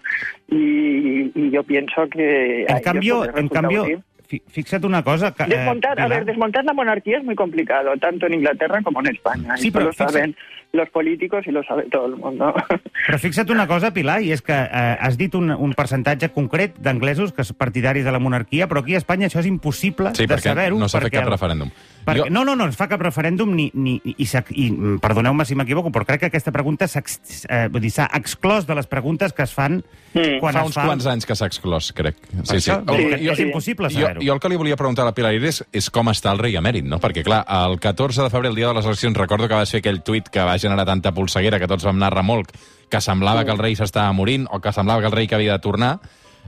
Y, 0.50 1.32
y 1.34 1.52
yo 1.52 1.64
pienso 1.64 2.08
que... 2.10 2.66
En 2.68 2.84
cambio, 2.84 3.24
en 3.40 3.48
cambio. 3.50 4.04
Fixa't 4.40 4.86
una 4.86 5.04
cosa... 5.04 5.32
Que, 5.34 5.44
eh, 5.44 5.48
Desmontar, 5.58 6.00
a 6.00 6.08
ver, 6.08 6.26
desmontar 6.26 6.64
la 6.66 6.74
monarquía 6.74 7.18
es 7.18 7.24
muy 7.24 7.36
complicado, 7.36 7.92
tanto 8.00 8.28
en 8.28 8.36
Inglaterra 8.36 8.82
como 8.84 9.00
en 9.02 9.08
España. 9.08 9.58
Sí, 9.58 9.72
pero 9.72 9.86
lo 9.86 9.92
fixa- 9.92 10.10
saben 10.10 10.36
los 10.74 10.90
políticos 10.90 11.44
y 11.48 11.52
lo 11.52 11.64
sabe 11.64 11.84
todo 11.92 12.06
el 12.06 12.16
mundo. 12.16 12.54
Però 13.08 13.18
fixa't 13.20 13.50
una 13.52 13.66
cosa, 13.68 13.90
Pilar, 13.92 14.22
i 14.22 14.30
és 14.32 14.42
que 14.46 14.54
eh, 14.54 14.96
has 15.02 15.18
dit 15.18 15.34
un, 15.36 15.50
un 15.52 15.74
percentatge 15.76 16.30
concret 16.32 16.78
d'anglesos 16.80 17.34
que 17.36 17.44
són 17.44 17.58
partidaris 17.60 18.06
de 18.06 18.12
la 18.14 18.20
monarquia, 18.24 18.68
però 18.70 18.80
aquí 18.86 18.94
a 18.96 19.02
Espanya 19.02 19.28
això 19.28 19.42
és 19.42 19.50
impossible 19.50 20.14
Sí, 20.16 20.28
de 20.28 20.30
perquè 20.36 20.54
saber-ho. 20.54 20.78
no 20.80 20.88
s'ha 20.88 21.02
fet 21.02 21.10
perquè 21.10 21.18
cap 21.20 21.28
el- 21.28 21.34
referèndum. 21.34 21.72
Perquè, 22.06 22.24
Jo- 22.26 22.30
No, 22.32 22.44
no, 22.46 22.56
no 22.56 22.66
es 22.68 22.76
fa 22.76 22.88
cap 22.90 23.02
referèndum 23.02 23.52
ni, 23.56 23.70
ni, 23.74 24.00
i, 24.04 24.16
i 24.26 24.70
mm, 24.72 25.00
perdoneu-me 25.04 25.46
si 25.46 25.56
m'equivoco, 25.56 25.92
però 25.92 26.06
crec 26.06 26.20
que 26.22 26.30
aquesta 26.32 26.52
pregunta 26.52 26.88
s'ha 26.88 27.04
eh, 27.50 27.70
exclòs 28.18 28.66
de 28.66 28.76
les 28.76 28.88
preguntes 28.88 29.34
que 29.34 29.44
es 29.44 29.54
fan 29.54 29.84
Mm. 30.14 30.42
quan 30.42 30.52
Fa 30.54 30.60
es 30.60 30.66
uns 30.66 30.76
fa... 30.76 30.84
quants 30.84 31.06
anys 31.08 31.26
que 31.26 31.36
s'ha 31.40 31.46
exclòs, 31.48 31.94
crec. 31.96 32.18
Sí, 32.44 32.58
sí. 32.60 32.68
Sí, 32.68 32.72
que 32.84 33.32
és 33.32 33.40
impossible 33.40 33.88
Jo, 33.90 34.02
saber-ho. 34.02 34.22
jo 34.26 34.34
el 34.34 34.40
que 34.44 34.50
li 34.50 34.58
volia 34.60 34.76
preguntar 34.76 35.04
a 35.04 35.06
la 35.06 35.14
Pilar 35.16 35.32
Iris 35.38 35.62
és 35.72 35.88
com 35.90 36.10
està 36.12 36.34
el 36.34 36.38
rei 36.42 36.58
emèrit, 36.60 36.84
no? 36.84 37.00
Perquè, 37.00 37.24
clar, 37.24 37.46
el 37.48 37.80
14 37.80 38.24
de 38.26 38.30
febrer, 38.30 38.50
el 38.52 38.56
dia 38.60 38.68
de 38.68 38.74
les 38.74 38.86
eleccions, 38.86 39.16
recordo 39.16 39.48
que 39.48 39.54
vas 39.56 39.72
fer 39.72 39.80
aquell 39.80 40.02
tuit 40.04 40.28
que 40.28 40.44
va 40.44 40.58
generar 40.60 40.84
tanta 40.86 41.14
polseguera 41.16 41.60
que 41.64 41.68
tots 41.72 41.86
vam 41.88 41.96
anar 41.96 42.12
a 42.12 42.16
remolc, 42.18 42.52
que 42.92 43.00
semblava 43.00 43.46
que 43.46 43.52
el 43.56 43.58
rei 43.64 43.76
s'estava 43.80 44.12
morint 44.12 44.50
o 44.52 44.60
que 44.60 44.74
semblava 44.76 45.00
que 45.00 45.08
el 45.08 45.14
rei 45.16 45.28
que 45.32 45.36
havia 45.36 45.54
de 45.54 45.60
tornar, 45.64 46.02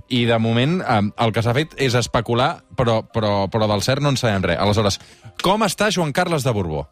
i 0.10 0.25
de 0.29 0.39
moment 0.39 0.82
eh, 0.82 0.99
el 1.25 1.34
que 1.36 1.43
s'ha 1.45 1.56
fet 1.56 1.77
és 1.82 1.95
especular, 1.99 2.58
però, 2.77 3.01
però, 3.06 3.47
però 3.51 3.69
del 3.71 3.86
cert 3.86 4.03
no 4.03 4.13
en 4.13 4.19
sabem 4.19 4.43
res. 4.45 4.60
Aleshores, 4.60 4.99
com 5.43 5.65
està 5.65 5.89
Joan 5.93 6.13
Carles 6.13 6.45
de 6.45 6.53
Borbó? 6.56 6.88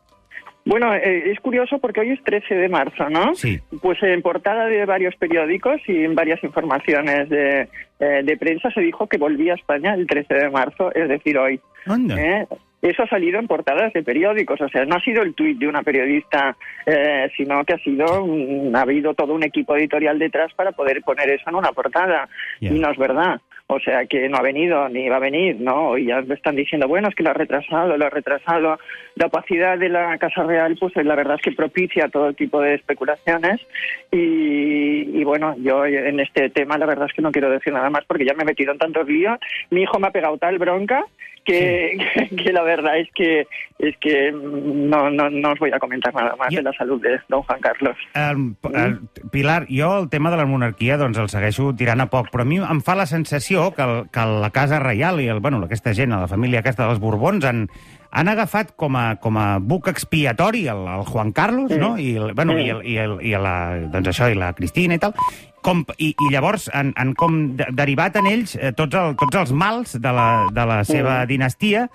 Bueno, 0.64 0.94
eh, 0.94 1.32
es 1.32 1.40
curioso 1.40 1.80
porque 1.80 2.02
hoy 2.02 2.12
es 2.12 2.24
13 2.24 2.54
de 2.54 2.70
marzo, 2.70 3.10
¿no? 3.10 3.34
Sí. 3.34 3.60
Pues 3.82 3.98
en 4.04 4.22
portada 4.22 4.66
de 4.66 4.86
varios 4.86 5.16
periódicos 5.16 5.82
y 5.88 6.04
en 6.04 6.14
varias 6.14 6.44
informaciones 6.44 7.30
de, 7.30 7.68
eh, 8.00 8.22
de 8.24 8.38
prensa 8.38 8.70
se 8.72 8.82
dijo 8.82 9.08
que 9.08 9.18
volvía 9.18 9.54
a 9.54 9.56
España 9.56 9.96
el 9.96 10.06
13 10.06 10.34
de 10.36 10.50
marzo, 10.50 10.94
es 10.94 11.10
decir, 11.10 11.38
hoy. 11.38 11.60
Onda. 11.88 12.16
¿eh? 12.16 12.48
Eso 12.82 13.04
ha 13.04 13.08
salido 13.08 13.40
en 13.40 13.48
portadas 13.48 13.94
de 13.94 14.04
periódicos, 14.04 14.60
o 14.60 14.70
sea, 14.70 14.86
no 14.86 14.96
ha 14.96 15.02
sido 15.02 15.22
el 15.22 15.36
tuit 15.36 15.58
de 15.60 15.68
una 15.68 15.84
periodista, 15.84 16.56
eh, 16.86 17.30
sino 17.38 17.64
que 17.64 17.74
ha 17.74 17.78
sido, 17.78 18.26
mm, 18.26 18.76
ha 18.76 18.82
habido 18.82 19.14
todo 19.14 19.34
un 19.34 19.44
equipo 19.44 19.76
editorial 19.76 20.18
detrás 20.18 20.52
para 20.56 20.72
poder 20.72 21.02
poner 21.02 21.30
eso 21.30 21.50
en 21.50 21.56
una 21.56 21.72
portada. 21.72 22.28
Y 22.60 22.70
no 22.70 22.92
es 22.92 22.98
verdad. 22.98 23.40
O 23.74 23.80
sea, 23.80 24.06
que 24.06 24.28
no 24.28 24.38
ha 24.38 24.42
venido 24.42 24.90
ni 24.90 25.08
va 25.08 25.16
a 25.16 25.20
venir, 25.20 25.56
¿no? 25.62 25.98
Y 25.98 26.08
ya 26.08 26.22
me 26.22 26.36
están 26.36 26.58
diciendo, 26.58 26.90
bueno, 26.90 27.08
es 27.08 27.16
que 27.16 27.24
lo 27.24 27.30
ha 27.30 27.34
retrasado, 27.34 27.96
lo 27.96 28.06
ha 28.06 28.10
retrasado. 28.10 28.78
La 29.16 29.28
opacidad 29.28 29.78
de 29.78 29.88
la 29.88 30.18
Casa 30.18 30.44
Real, 30.44 30.76
pues 30.78 30.94
la 30.98 31.16
verdad 31.16 31.36
es 31.36 31.42
que 31.42 31.54
propicia 31.54 32.10
todo 32.10 32.34
tipo 32.34 32.60
de 32.60 32.74
especulaciones. 32.74 33.62
Y, 34.12 35.18
y 35.18 35.24
bueno, 35.24 35.56
yo 35.60 35.86
en 35.86 36.20
este 36.20 36.50
tema 36.50 36.78
la 36.78 36.86
verdad 36.86 37.08
es 37.08 37.14
que 37.14 37.22
no 37.22 37.32
quiero 37.32 37.50
decir 37.50 37.72
nada 37.72 37.90
más 37.90 38.04
porque 38.06 38.26
ya 38.26 38.34
me 38.34 38.44
he 38.44 38.48
metido 38.48 38.74
en 38.74 38.78
tantos 38.78 39.08
líos. 39.08 39.40
Mi 39.70 39.84
hijo 39.84 40.00
me 40.00 40.08
ha 40.08 40.12
pegado 40.12 40.38
tal 40.38 40.58
bronca 40.58 41.06
que, 41.46 41.98
que, 42.44 42.54
la 42.54 42.62
verdad 42.64 42.98
es 42.98 43.10
que 43.14 43.48
es 43.80 43.96
que 43.98 44.32
no, 44.32 45.10
no, 45.10 45.30
no 45.30 45.52
os 45.52 45.60
voy 45.60 45.72
a 45.74 45.80
comentar 45.80 46.14
nada 46.14 46.36
más 46.36 46.50
Ya. 46.52 46.58
de 46.58 46.64
la 46.64 46.74
salud 46.74 47.02
de 47.02 47.20
don 47.30 47.42
Juan 47.44 47.60
Carlos. 47.62 47.98
El, 48.14 48.56
el, 48.76 49.00
Pilar, 49.32 49.66
jo 49.70 50.04
el 50.04 50.10
tema 50.10 50.30
de 50.30 50.38
la 50.38 50.46
monarquia 50.46 50.98
doncs 50.98 51.18
el 51.18 51.30
segueixo 51.34 51.72
tirant 51.76 52.02
a 52.04 52.10
poc, 52.12 52.30
però 52.30 52.46
a 52.46 52.50
mi 52.50 52.60
em 52.62 52.82
fa 52.86 52.94
la 52.96 53.08
sensació 53.10 53.72
que, 53.74 53.82
el, 53.82 53.96
que 54.14 54.26
la 54.26 54.52
Casa 54.54 54.80
Reial 54.80 55.22
i 55.22 55.28
el, 55.34 55.40
bueno, 55.42 55.64
aquesta 55.66 55.96
gent, 55.98 56.14
la 56.14 56.30
família 56.30 56.62
aquesta 56.62 56.86
dels 56.86 57.02
Borbons, 57.02 57.46
han, 57.46 57.66
han 58.12 58.28
agafat 58.28 58.74
com 58.76 58.96
a, 59.00 59.16
com 59.24 59.38
a 59.40 59.60
buc 59.60 59.88
expiatori 59.88 60.66
el, 60.68 60.82
el 60.88 61.04
Juan 61.08 61.32
Carlos, 61.32 61.72
no? 61.80 61.94
I, 61.98 62.16
el, 62.18 62.34
bueno, 62.36 62.58
i, 62.60 62.70
el, 62.70 62.82
i, 62.86 62.98
el, 63.00 63.18
i 63.24 63.32
la, 63.40 63.56
doncs 63.92 64.12
això, 64.12 64.28
i 64.32 64.36
la 64.36 64.52
Cristina 64.58 64.98
i 64.98 65.00
tal, 65.00 65.14
com, 65.64 65.86
i, 65.98 66.10
i 66.12 66.32
llavors 66.34 66.70
han, 66.74 66.92
han 67.00 67.14
com 67.16 67.56
de, 67.56 67.68
derivat 67.72 68.18
en 68.20 68.28
ells 68.28 68.58
eh, 68.60 68.74
tots, 68.76 68.96
el, 69.00 69.16
tots 69.16 69.38
els 69.46 69.54
mals 69.54 69.96
de 70.02 70.12
la, 70.12 70.28
de 70.52 70.66
la 70.68 70.82
seva 70.84 71.22
dinastia 71.30 71.88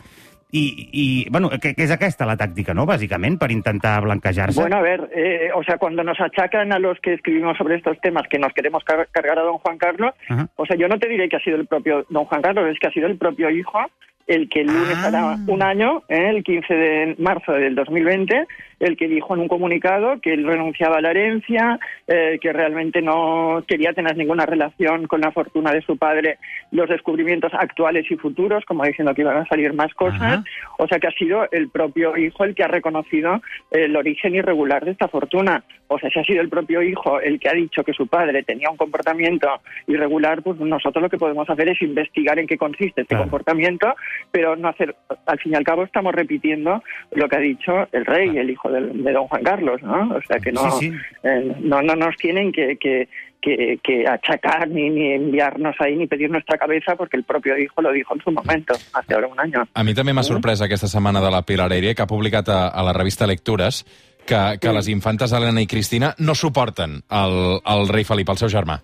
i, 0.56 0.62
i 0.94 1.04
bueno, 1.28 1.50
que, 1.60 1.74
que 1.74 1.84
és 1.84 1.90
aquesta 1.92 2.24
la 2.24 2.36
tàctica, 2.38 2.72
no?, 2.72 2.86
bàsicament, 2.88 3.34
per 3.36 3.50
intentar 3.52 3.98
blanquejar-se. 4.06 4.60
Bueno, 4.60 4.78
a 4.78 4.80
ver, 4.86 5.10
eh, 5.12 5.50
o 5.52 5.62
sea, 5.64 5.76
cuando 5.76 6.04
nos 6.06 6.20
achacan 6.22 6.72
a 6.72 6.78
los 6.78 6.96
que 7.02 7.14
escribimos 7.14 7.58
sobre 7.58 7.74
estos 7.76 7.98
temas 8.00 8.22
que 8.30 8.38
nos 8.38 8.54
queremos 8.54 8.84
car- 8.84 9.08
cargar 9.10 9.40
a 9.40 9.42
don 9.42 9.58
Juan 9.58 9.76
Carlos, 9.76 10.14
Ajá. 10.30 10.48
o 10.56 10.64
sea, 10.64 10.76
yo 10.78 10.88
no 10.88 10.98
te 10.98 11.08
diré 11.08 11.28
que 11.28 11.36
ha 11.36 11.40
sido 11.40 11.56
el 11.56 11.66
propio 11.66 12.06
don 12.08 12.24
Juan 12.24 12.40
Carlos, 12.40 12.70
es 12.72 12.78
que 12.78 12.86
ha 12.86 12.92
sido 12.92 13.08
el 13.08 13.18
propio 13.18 13.50
hijo 13.50 13.80
el 14.26 14.48
que 14.48 14.60
el 14.62 14.66
lunes 14.66 14.96
Ah. 14.96 15.06
hará 15.06 15.36
un 15.46 15.62
año, 15.62 16.02
eh, 16.08 16.30
el 16.30 16.42
15 16.42 16.74
de 16.74 17.14
marzo 17.18 17.52
del 17.52 17.74
2020, 17.74 18.46
el 18.80 18.96
que 18.96 19.08
dijo 19.08 19.34
en 19.34 19.40
un 19.40 19.48
comunicado 19.48 20.20
que 20.20 20.34
él 20.34 20.46
renunciaba 20.46 20.98
a 20.98 21.00
la 21.00 21.10
herencia, 21.10 21.78
eh, 22.06 22.38
que 22.40 22.52
realmente 22.52 23.00
no 23.02 23.64
quería 23.66 23.92
tener 23.92 24.16
ninguna 24.16 24.46
relación 24.46 25.06
con 25.06 25.20
la 25.20 25.32
fortuna 25.32 25.72
de 25.72 25.82
su 25.82 25.96
padre, 25.96 26.38
los 26.70 26.88
descubrimientos 26.88 27.52
actuales 27.54 28.10
y 28.10 28.16
futuros, 28.16 28.64
como 28.66 28.84
diciendo 28.84 29.14
que 29.14 29.22
iban 29.22 29.36
a 29.38 29.46
salir 29.46 29.72
más 29.72 29.92
cosas. 29.94 30.20
Ajá. 30.20 30.44
O 30.78 30.86
sea 30.86 30.98
que 30.98 31.06
ha 31.06 31.12
sido 31.12 31.48
el 31.50 31.68
propio 31.70 32.16
hijo 32.16 32.44
el 32.44 32.54
que 32.54 32.64
ha 32.64 32.68
reconocido 32.68 33.40
el 33.70 33.96
origen 33.96 34.34
irregular 34.34 34.84
de 34.84 34.90
esta 34.92 35.08
fortuna. 35.08 35.64
O 35.88 35.98
sea, 35.98 36.10
si 36.10 36.18
ha 36.18 36.24
sido 36.24 36.40
el 36.42 36.48
propio 36.48 36.82
hijo 36.82 37.20
el 37.20 37.38
que 37.38 37.48
ha 37.48 37.52
dicho 37.52 37.84
que 37.84 37.92
su 37.92 38.08
padre 38.08 38.42
tenía 38.42 38.68
un 38.70 38.76
comportamiento 38.76 39.48
irregular, 39.86 40.42
pues 40.42 40.58
nosotros 40.58 41.02
lo 41.02 41.08
que 41.08 41.16
podemos 41.18 41.48
hacer 41.48 41.68
es 41.68 41.80
investigar 41.80 42.38
en 42.38 42.46
qué 42.46 42.56
consiste 42.58 43.02
este 43.02 43.14
Claro. 43.14 43.24
comportamiento, 43.24 43.94
pero 44.32 44.56
no 44.56 44.68
hacer, 44.68 44.94
al 45.26 45.38
fin 45.38 45.52
y 45.52 45.54
al 45.56 45.64
cabo 45.64 45.84
estamos 45.84 46.12
repitiendo 46.14 46.82
lo 47.12 47.28
que 47.28 47.36
ha 47.36 47.40
dicho 47.40 47.88
el 47.92 48.04
rey, 48.04 48.36
el 48.36 48.50
hijo 48.50 48.65
del- 48.70 49.02
de, 49.04 49.12
don 49.12 49.26
Juan 49.28 49.42
Carlos, 49.42 49.82
¿no? 49.82 50.14
O 50.16 50.20
sea 50.26 50.38
que 50.38 50.52
no, 50.52 50.70
Sí, 50.72 50.90
sí. 50.90 50.96
eh, 51.22 51.54
no, 51.60 51.82
no 51.82 51.94
nos 51.94 52.16
tienen 52.16 52.52
que, 52.52 52.76
que, 52.78 53.08
que, 53.40 53.78
que 53.82 54.06
achacar 54.08 54.68
ni, 54.68 54.90
ni 54.90 55.12
enviarnos 55.12 55.76
ahí 55.80 55.94
ni 55.96 56.06
pedir 56.06 56.30
nuestra 56.30 56.58
cabeza 56.58 56.96
porque 56.96 57.16
el 57.16 57.24
propio 57.24 57.56
hijo 57.58 57.80
lo 57.82 57.92
dijo 57.92 58.14
en 58.14 58.20
su 58.22 58.30
momento, 58.30 58.74
hace 58.92 59.14
ahora 59.14 59.28
un 59.28 59.38
año. 59.40 59.64
A 59.74 59.84
mi 59.84 59.94
també 59.94 60.12
m'ha 60.16 60.24
sorprès 60.26 60.62
aquesta 60.62 60.88
setmana 60.88 61.20
de 61.20 61.30
la 61.30 61.42
Pilar 61.42 61.70
Eiria, 61.72 61.94
que 61.94 62.02
ha 62.02 62.06
publicat 62.10 62.48
a, 62.48 62.68
a 62.68 62.82
la 62.82 62.92
revista 62.92 63.26
Lectures 63.26 63.84
que, 64.26 64.58
que 64.60 64.72
les 64.72 64.88
infantes 64.88 65.32
Helena 65.32 65.62
i 65.62 65.66
Cristina 65.70 66.14
no 66.18 66.34
suporten 66.34 67.02
el, 67.10 67.60
el 67.62 67.88
rei 67.88 68.04
Felip, 68.04 68.28
el 68.34 68.38
seu 68.40 68.48
germà. 68.50 68.80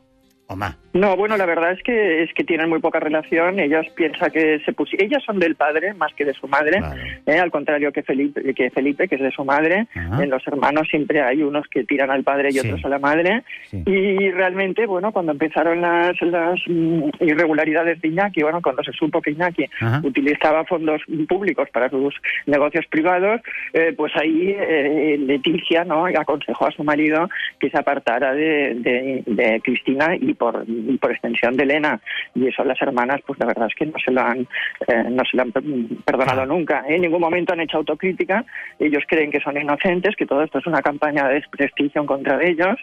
Home, 0.48 0.66
No, 0.92 1.16
bueno, 1.16 1.36
la 1.38 1.46
verdad 1.46 1.72
es 1.72 1.82
que 1.82 2.22
es 2.24 2.34
que 2.34 2.44
tienen 2.44 2.68
muy 2.68 2.78
poca 2.80 3.00
relación. 3.00 3.58
Ellas 3.58 3.86
piensan 3.96 4.30
que 4.30 4.58
se 4.66 4.72
pusi- 4.74 5.00
ellas 5.02 5.22
son 5.24 5.38
del 5.38 5.54
padre 5.54 5.94
más 5.94 6.12
que 6.14 6.26
de 6.26 6.34
su 6.34 6.46
madre, 6.46 6.78
Claro. 6.78 7.00
¿eh? 7.26 7.38
al 7.38 7.50
contrario 7.50 7.90
que 7.92 8.02
Felipe, 8.02 8.52
que 8.54 8.70
Felipe, 8.70 9.08
que 9.08 9.14
es 9.14 9.22
de 9.22 9.30
su 9.30 9.44
madre. 9.44 9.86
Ajá. 9.94 10.22
En 10.22 10.28
los 10.28 10.46
hermanos 10.46 10.86
siempre 10.90 11.22
hay 11.22 11.42
unos 11.42 11.66
que 11.68 11.84
tiran 11.84 12.10
al 12.10 12.22
padre 12.22 12.48
y 12.50 12.52
Sí. 12.52 12.68
otros 12.68 12.84
a 12.84 12.88
la 12.90 12.98
madre. 12.98 13.42
Sí. 13.70 13.82
Y 13.86 14.30
realmente, 14.32 14.84
bueno, 14.86 15.12
cuando 15.12 15.32
empezaron 15.32 15.80
las, 15.80 16.20
las 16.20 16.60
mm, 16.66 17.08
irregularidades 17.20 18.00
de 18.02 18.08
Iñaki, 18.08 18.42
bueno, 18.42 18.60
cuando 18.60 18.82
se 18.82 18.92
supo 18.92 19.22
que 19.22 19.30
Iñaki 19.30 19.64
Ajá. 19.80 20.00
utilizaba 20.04 20.64
fondos 20.64 21.00
públicos 21.28 21.68
para 21.72 21.88
sus 21.88 22.14
negocios 22.46 22.84
privados, 22.88 23.40
eh, 23.72 23.94
pues 23.96 24.12
ahí 24.16 24.54
eh, 24.58 25.16
Leticia, 25.18 25.84
¿no? 25.84 26.04
Aconsejó 26.06 26.66
a 26.66 26.72
su 26.72 26.84
marido 26.84 27.28
que 27.58 27.70
se 27.70 27.78
apartara 27.78 28.34
de, 28.34 28.74
de- 28.74 29.22
de 29.26 29.60
Cristina 29.64 30.14
y 30.20 30.31
por, 30.34 30.64
y 30.66 30.96
por 30.98 31.10
extensión 31.12 31.56
de 31.56 31.64
Elena. 31.64 32.00
Y 32.34 32.46
eso 32.48 32.64
las 32.64 32.80
hermanas, 32.80 33.20
pues 33.26 33.38
la 33.38 33.46
verdad 33.46 33.68
es 33.68 33.74
que 33.74 33.86
no 33.86 33.98
se 34.04 34.10
lo 34.12 34.20
han, 34.20 34.40
eh, 34.88 35.04
no 35.10 35.22
se 35.24 35.36
lo 35.36 35.42
han 35.42 35.52
per- 35.52 35.62
perdonado 36.04 36.46
nunca. 36.46 36.84
En 36.88 37.02
ningún 37.02 37.20
momento 37.20 37.52
han 37.52 37.60
hecho 37.60 37.78
autocrítica. 37.78 38.44
Ellos 38.78 39.02
creen 39.08 39.30
que 39.30 39.40
son 39.40 39.56
inocentes, 39.60 40.14
que 40.16 40.26
todo 40.26 40.42
esto 40.42 40.58
es 40.58 40.66
una 40.66 40.82
campaña 40.82 41.28
de 41.28 41.34
desprestigio 41.34 42.00
en 42.00 42.06
contra 42.06 42.36
de 42.36 42.50
ellos. 42.50 42.76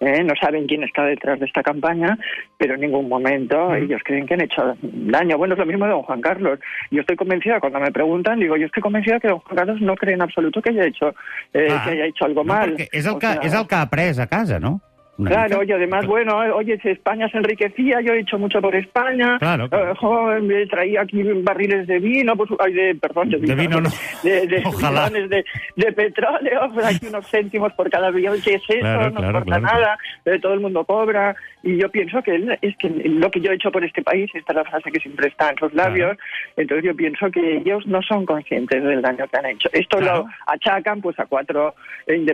¿eh? 0.00 0.22
No 0.24 0.34
saben 0.40 0.66
quién 0.66 0.82
está 0.84 1.04
detrás 1.04 1.38
de 1.40 1.46
esta 1.46 1.62
campaña, 1.62 2.18
pero 2.58 2.74
en 2.74 2.80
ningún 2.80 3.08
momento 3.08 3.74
ellos 3.74 4.00
creen 4.04 4.26
que 4.26 4.34
han 4.34 4.42
hecho 4.42 4.76
daño. 4.82 5.38
Bueno, 5.38 5.54
es 5.54 5.58
lo 5.60 5.66
mismo 5.66 5.84
de 5.86 5.92
don 5.92 6.02
Juan 6.02 6.20
Carlos. 6.20 6.58
Yo 6.90 7.00
estoy 7.00 7.16
convencida, 7.16 7.60
cuando 7.60 7.80
me 7.80 7.90
preguntan, 7.92 8.38
digo, 8.40 8.56
yo 8.56 8.66
estoy 8.66 8.82
convencida 8.82 9.20
que 9.20 9.28
don 9.28 9.38
Juan 9.40 9.56
Carlos 9.56 9.80
no 9.80 9.94
cree 9.96 10.14
en 10.14 10.22
absoluto 10.22 10.60
que 10.62 10.70
haya 10.70 10.84
hecho, 10.86 11.14
eh, 11.52 11.68
Ah, 11.70 11.82
que 11.84 11.90
haya 11.90 12.06
hecho 12.06 12.24
algo 12.24 12.42
no, 12.44 12.52
mal. 12.54 12.74
és 12.92 13.06
el, 13.06 13.12
O 13.14 13.18
que, 13.18 13.26
sea, 13.26 13.40
és 13.42 13.52
el 13.54 13.66
que 13.66 13.74
ha 13.74 13.82
après 13.82 14.18
a 14.18 14.26
casa, 14.26 14.58
no? 14.58 14.80
Claro, 15.24 15.62
y 15.64 15.72
además, 15.72 16.06
bueno, 16.06 16.44
eh, 16.44 16.50
oye, 16.50 16.78
si 16.82 16.90
España 16.90 17.28
se 17.30 17.38
enriquecía, 17.38 18.00
yo 18.02 18.12
he 18.12 18.20
hecho 18.20 18.38
mucho 18.38 18.60
por 18.60 18.74
España. 18.76 19.38
Claro, 19.38 19.68
claro. 19.68 20.36
Eh, 20.36 20.40
me 20.42 20.66
traía 20.66 21.00
aquí 21.02 21.22
barriles 21.42 21.86
de 21.86 21.98
vino, 21.98 22.36
pues, 22.36 22.50
ay, 22.58 22.72
de, 22.74 22.94
perdón, 22.96 23.30
de, 23.30 23.38
De 23.38 23.54
vino 23.54 23.80
no. 23.80 23.88
De, 24.22 24.46
de 24.46 24.62
Ojalá. 24.66 25.08
de, 25.10 25.44
de 25.76 25.92
petróleo, 25.92 26.70
pues 26.74 26.86
aquí 26.86 27.06
unos 27.06 27.26
céntimos 27.30 27.72
por 27.72 27.88
cada 27.90 28.10
billón, 28.10 28.38
¿qué 28.44 28.54
es 28.54 28.62
eso? 28.68 28.80
Claro, 28.80 29.10
no 29.10 29.16
claro, 29.16 29.38
importa 29.38 29.60
nada, 29.60 29.98
eh, 30.24 30.38
todo 30.40 30.54
el 30.54 30.60
mundo 30.60 30.84
cobra. 30.84 31.34
Y 31.62 31.78
yo 31.78 31.90
pienso 31.90 32.22
que 32.22 32.36
es 32.62 32.76
que 32.76 32.88
lo 32.90 33.28
que 33.30 33.40
yo 33.40 33.50
he 33.50 33.54
hecho 33.56 33.72
por 33.72 33.84
este 33.84 34.00
país, 34.02 34.30
esta 34.34 34.52
es 34.52 34.56
la 34.56 34.64
frase 34.64 34.92
que 34.92 35.00
siempre 35.00 35.26
está 35.28 35.50
en 35.50 35.56
sus 35.56 35.72
labios, 35.74 36.16
entonces 36.56 36.84
yo 36.84 36.94
pienso 36.94 37.28
que 37.30 37.56
ellos 37.56 37.84
no 37.86 38.00
son 38.02 38.24
conscientes 38.24 38.84
del 38.84 39.02
daño 39.02 39.26
que 39.26 39.36
han 39.38 39.46
hecho. 39.46 39.68
Esto 39.72 40.00
lo 40.00 40.26
achacan 40.46 41.00
pues 41.00 41.18
a 41.18 41.26
cuatro 41.26 41.74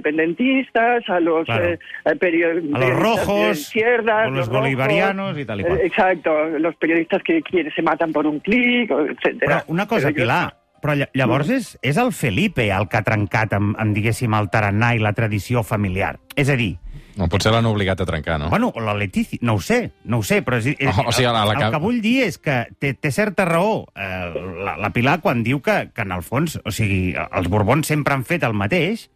independentistas, 0.07 1.09
a 1.09 1.21
los 1.21 1.49
eh, 1.49 1.79
eh, 2.05 2.11
perio- 2.16 2.61
A 2.74 2.78
los 2.78 2.90
rojos, 2.98 3.72
o 3.74 4.30
los 4.30 4.46
rojos, 4.46 4.48
bolivarianos 4.48 5.38
y 5.38 5.44
tal 5.44 5.61
y 5.61 5.64
cual. 5.64 5.78
eh, 5.78 5.87
exacto, 5.87 6.44
los 6.58 6.74
periodistas 6.76 7.22
que 7.22 7.42
quieren, 7.42 7.72
se 7.74 7.82
matan 7.82 8.12
por 8.12 8.26
un 8.26 8.40
clic, 8.40 8.90
o 8.90 8.98
Però 9.04 9.12
etcétera. 9.12 9.64
una 9.68 9.87
cosa, 9.87 10.08
Pero 10.08 10.11
yo- 10.11 10.22
Pilar, 10.22 10.56
però 10.82 10.94
lla- 10.96 11.11
llavors 11.14 11.48
és, 11.50 11.78
és 11.82 11.96
el 11.96 12.12
Felipe 12.12 12.68
el 12.70 12.88
que 12.88 12.96
ha 12.96 13.02
trencat 13.02 13.52
amb, 13.52 13.76
amb, 13.78 13.94
diguéssim, 13.94 14.32
el 14.35 14.48
tarannà 14.50 14.96
i 14.96 14.98
la 14.98 15.12
tradició 15.12 15.62
familiar. 15.62 16.18
És 16.35 16.48
a 16.48 16.56
dir, 16.56 16.78
No, 17.14 17.28
potser 17.28 17.52
l'han 17.52 17.66
obligat 17.66 18.00
a 18.00 18.06
trencar, 18.06 18.38
no? 18.40 18.48
bueno, 18.48 18.72
la 18.74 18.94
Leticia, 18.94 19.38
no 19.42 19.54
ho 19.54 19.61
sé, 19.61 19.92
no 20.04 20.18
ho 20.18 20.22
sé, 20.22 20.42
però 20.42 20.56
és, 20.56 20.66
és, 20.78 20.96
O- 20.98 21.08
o 21.08 21.12
sigui, 21.12 21.26
a 21.26 21.32
la- 21.32 21.42
a 21.42 21.44
la 21.44 21.52
el, 21.52 21.58
que- 21.58 21.64
el 21.66 21.70
que 21.72 21.78
vull 21.78 22.00
dir 22.00 22.22
és 22.24 22.38
que 22.38 22.66
té, 22.78 22.94
té 22.94 23.11
certa 23.12 23.44
raó 23.44 23.87
eh, 23.94 24.32
la, 24.64 24.78
la 24.78 24.90
Pilar 24.94 25.20
quan 25.20 25.42
diu 25.44 25.61
que, 25.61 25.90
que 25.94 26.02
en 26.02 26.11
el 26.12 26.22
fons, 26.22 26.58
o 26.64 26.70
sigui, 26.70 27.14
els 27.14 27.48
Borbons 27.48 27.87
sempre 27.87 28.14
han 28.14 28.24
fet 28.24 28.42
el 28.44 28.54
mateix 28.54 29.11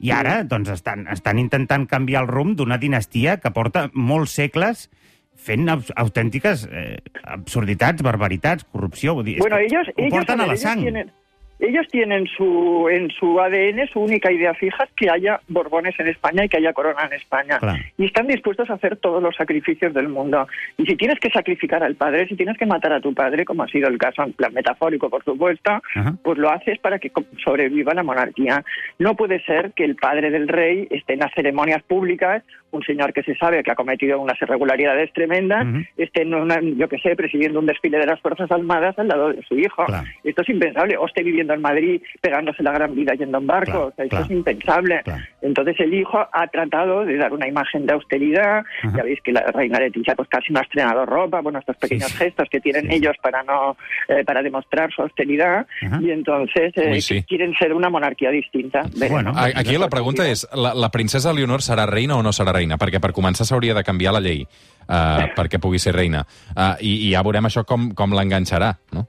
i 0.00 0.10
ara 0.10 0.42
doncs, 0.44 0.68
estan, 0.70 1.06
estan 1.08 1.38
intentant 1.38 1.86
canviar 1.88 2.22
el 2.24 2.28
rumb 2.28 2.56
d'una 2.58 2.78
dinastia 2.78 3.38
que 3.40 3.50
porta 3.54 3.88
molts 3.94 4.34
segles 4.34 4.88
fent 5.34 5.68
abs- 5.68 5.92
autèntiques 5.96 6.66
eh, 6.70 6.98
absurditats, 7.24 8.02
barbaritats, 8.02 8.64
corrupció. 8.70 9.14
Vull 9.14 9.24
dir, 9.24 9.38
Bueno, 9.38 9.58
ellos, 9.58 9.88
ho 9.88 9.92
ellos, 10.00 10.12
porten 10.14 10.40
a 10.40 10.46
la 10.46 10.52
ellos 10.54 10.60
sang. 10.62 10.80
tienen, 10.82 11.12
ellos 11.60 11.86
tienen 11.88 12.26
su, 12.26 12.88
en 12.90 13.10
su 13.10 13.40
ADN 13.40 13.86
su 13.92 14.00
única 14.00 14.30
idea 14.32 14.54
fija 14.54 14.88
que 14.96 15.08
haya 15.08 15.40
Borbones 15.48 15.98
en 15.98 16.08
España 16.08 16.44
y 16.44 16.48
que 16.48 16.56
haya 16.56 16.72
corona 16.72 17.06
en 17.06 17.12
España. 17.14 17.58
Claro. 17.58 17.78
Y 17.96 18.06
están 18.06 18.26
dispuestos 18.26 18.68
a 18.70 18.74
hacer 18.74 18.96
todos 18.96 19.22
los 19.22 19.36
sacrificios 19.36 19.94
del 19.94 20.08
mundo. 20.08 20.46
Y 20.76 20.84
si 20.86 20.96
tienes 20.96 21.18
que 21.20 21.30
sacrificar 21.30 21.82
al 21.82 21.94
padre, 21.94 22.26
si 22.28 22.36
tienes 22.36 22.58
que 22.58 22.66
matar 22.66 22.92
a 22.92 23.00
tu 23.00 23.14
padre, 23.14 23.44
como 23.44 23.62
ha 23.62 23.68
sido 23.68 23.88
el 23.88 23.98
caso 23.98 24.22
en 24.22 24.32
plan 24.32 24.52
metafórico, 24.52 25.08
por 25.08 25.24
supuesto, 25.24 25.70
Ajá. 25.94 26.14
pues 26.22 26.38
lo 26.38 26.50
haces 26.50 26.78
para 26.78 26.98
que 26.98 27.12
sobreviva 27.44 27.94
la 27.94 28.02
monarquía. 28.02 28.64
No 28.98 29.14
puede 29.14 29.42
ser 29.44 29.72
que 29.72 29.84
el 29.84 29.96
padre 29.96 30.30
del 30.30 30.48
rey 30.48 30.88
esté 30.90 31.14
en 31.14 31.20
las 31.20 31.32
ceremonias 31.34 31.82
públicas, 31.82 32.42
un 32.72 32.82
señor 32.82 33.12
que 33.12 33.22
se 33.22 33.36
sabe 33.36 33.62
que 33.62 33.70
ha 33.70 33.76
cometido 33.76 34.20
unas 34.20 34.40
irregularidades 34.42 35.12
tremendas, 35.12 35.64
Ujú. 35.66 35.84
esté 35.96 36.22
en 36.22 36.34
una, 36.34 36.60
yo 36.60 36.88
que 36.88 36.98
sé, 36.98 37.14
presidiendo 37.14 37.60
un 37.60 37.66
desfile 37.66 37.98
de 37.98 38.06
las 38.06 38.20
Fuerzas 38.20 38.50
Armadas 38.50 38.98
al 38.98 39.08
lado 39.08 39.32
de 39.32 39.42
su 39.42 39.56
hijo. 39.56 39.84
Claro. 39.84 40.06
Esto 40.24 40.42
es 40.42 40.48
impensable. 40.48 40.96
O 40.96 41.06
esté 41.06 41.22
viviendo 41.22 41.43
en 41.52 41.60
Madrid 41.60 42.00
pegándose 42.22 42.62
la 42.62 42.72
gran 42.72 42.94
vida 42.94 43.12
yendo 43.14 43.36
en 43.36 43.46
barco. 43.46 43.70
Claro, 43.72 43.86
o 43.88 43.92
sea, 43.92 44.04
esto 44.06 44.16
claro. 44.16 44.24
es 44.24 44.30
impensable. 44.30 45.00
Claro. 45.04 45.22
Entonces 45.42 45.76
el 45.80 45.92
hijo 45.92 46.18
ha 46.32 46.46
tratado 46.48 47.04
de 47.04 47.16
dar 47.18 47.32
una 47.32 47.46
imagen 47.46 47.84
de 47.84 47.92
austeridad. 47.92 48.64
Ajá. 48.82 48.96
Ya 48.96 49.02
veis 49.02 49.20
que 49.22 49.32
la 49.32 49.42
reina 49.52 49.78
Leticia 49.78 50.14
pues 50.14 50.28
casi 50.30 50.52
no 50.52 50.60
ha 50.60 50.62
estrenado 50.62 51.04
ropa. 51.04 51.42
Bueno, 51.42 51.58
estos 51.58 51.76
pequeños 51.76 52.10
sí. 52.10 52.16
gestos 52.16 52.48
que 52.48 52.60
tienen 52.60 52.84
Sí, 52.84 52.90
sí. 52.90 52.96
ellos 52.96 53.16
para 53.22 53.42
no 53.42 53.76
eh, 54.08 54.24
para 54.24 54.42
demostrar 54.42 54.90
su 54.92 55.02
austeridad. 55.02 55.66
Ajá. 55.82 55.98
Y 56.00 56.10
entonces 56.10 56.72
eh, 56.76 56.92
Uy, 56.92 57.00
sí. 57.00 57.22
quieren 57.24 57.54
ser 57.58 57.72
una 57.74 57.90
monarquía 57.90 58.30
distinta. 58.30 58.82
Bueno. 58.96 59.32
Aquí 59.34 59.76
la 59.76 59.88
pregunta 59.88 60.28
és, 60.28 60.46
la, 60.54 60.74
la 60.74 60.90
princesa 60.90 61.32
Leonor 61.32 61.62
serà 61.62 61.86
reina 61.86 62.16
o 62.16 62.22
no 62.22 62.32
serà 62.32 62.52
reina? 62.52 62.78
Perquè 62.78 63.00
per 63.02 63.12
començar 63.16 63.46
s'hauria 63.48 63.74
de 63.74 63.82
canviar 63.84 64.14
la 64.14 64.20
llei 64.20 64.44
uh, 64.44 65.26
perquè 65.36 65.60
pugui 65.62 65.80
ser 65.82 65.94
reina. 65.96 66.24
Uh, 66.54 66.74
i, 66.80 67.08
I 67.08 67.12
ja 67.14 67.22
veurem 67.26 67.48
això 67.48 67.64
com, 67.68 67.90
com 67.96 68.14
l'enganxarà, 68.14 68.74
no? 68.94 69.06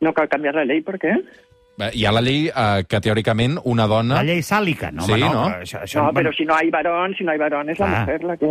No 0.00 0.12
cal 0.12 0.28
cambiar 0.28 0.54
la 0.54 0.64
ley, 0.64 0.80
¿por 0.82 0.98
qué? 0.98 1.10
Eh, 1.76 1.90
Hi 1.92 2.04
ha 2.06 2.12
la 2.12 2.20
llei 2.22 2.48
uh, 2.54 2.84
que 2.86 3.00
teòricament 3.02 3.56
una 3.64 3.88
dona... 3.90 4.14
La 4.20 4.22
llei 4.22 4.42
sàlica, 4.46 4.92
no? 4.94 5.02
Sí, 5.08 5.12
home, 5.16 5.26
no? 5.32 5.46
Això, 5.58 5.80
això, 5.82 6.04
No, 6.04 6.12
pero 6.14 6.30
si 6.32 6.44
no 6.44 6.54
hay 6.54 6.70
varón, 6.70 7.14
si 7.18 7.24
no 7.24 7.32
hay 7.32 7.38
varón, 7.38 7.68
es 7.70 7.78
la 7.80 7.86
Ah. 7.86 8.00
mujer 8.00 8.22
la 8.22 8.36
que... 8.36 8.46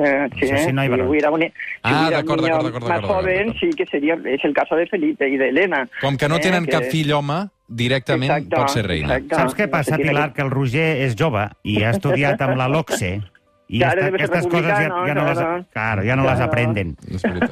Sí, 0.58 0.74
no 0.74 0.82
hay 0.82 0.90
varón. 0.90 1.08
hubiera 1.08 1.32
un, 1.32 1.42
si 1.42 1.52
Ah, 1.84 2.10
d'acord, 2.12 2.42
un 2.42 2.46
niño 2.50 2.64
d'acord, 2.64 2.84
d'acord, 2.84 2.90
más 2.90 3.02
joven, 3.06 3.54
sí 3.62 3.70
que 3.78 3.86
sería... 3.86 4.16
Es 4.26 4.44
el 4.44 4.54
caso 4.54 4.76
de 4.76 4.88
Felipe 4.88 5.30
y 5.30 5.38
de 5.38 5.50
Elena. 5.50 5.88
Com 6.02 6.18
que 6.18 6.28
no 6.28 6.36
Eh, 6.36 6.40
tenen 6.42 6.66
que- 6.66 6.72
cap 6.72 6.84
fill 6.92 7.14
home, 7.14 7.48
directament 7.68 8.30
Exacte, 8.32 8.56
pot 8.58 8.70
ser 8.70 8.86
reina. 8.88 9.16
exacte. 9.16 9.36
Saps 9.36 9.56
què 9.56 9.66
No 9.68 9.72
passa, 9.72 9.98
Pilar? 9.98 10.28
que- 10.30 10.36
Que 10.36 10.42
el 10.42 10.52
Roger 10.52 10.98
és 11.08 11.16
jove 11.18 11.48
i 11.64 11.82
ha 11.84 11.92
estudiat 11.92 12.42
amb 12.42 12.58
la 12.58 12.68
LOCSE 12.68 13.22
i 13.74 13.80
Claro, 13.80 14.02
esta, 14.06 14.16
aquestes 14.16 14.48
coses 14.48 14.68
ja, 14.70 14.80
republicano, 14.80 15.08
ja, 15.08 15.14
no 15.16 15.24
les, 15.26 15.38
claro. 15.40 15.66
claro, 15.74 16.04
ja 16.06 16.16
no 16.16 16.24
les 16.28 16.34
Claro. 16.36 16.46
aprenden. 16.52 16.96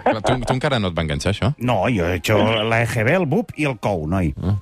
Clar, 0.03 0.21
Tu, 0.21 0.35
tu 0.45 0.53
encara 0.53 0.77
no 0.79 0.91
et 0.91 0.97
va 0.97 1.01
enganxar, 1.01 1.33
això? 1.33 1.53
No, 1.57 1.79
jo 1.89 2.05
he 2.05 2.19
hecho 2.19 2.37
la 2.63 2.83
EGB, 2.83 3.15
el 3.15 3.25
BUP 3.25 3.51
i 3.57 3.65
el 3.65 3.79
COU, 3.81 4.05
noi. 4.07 4.33
Ah. 4.41 4.59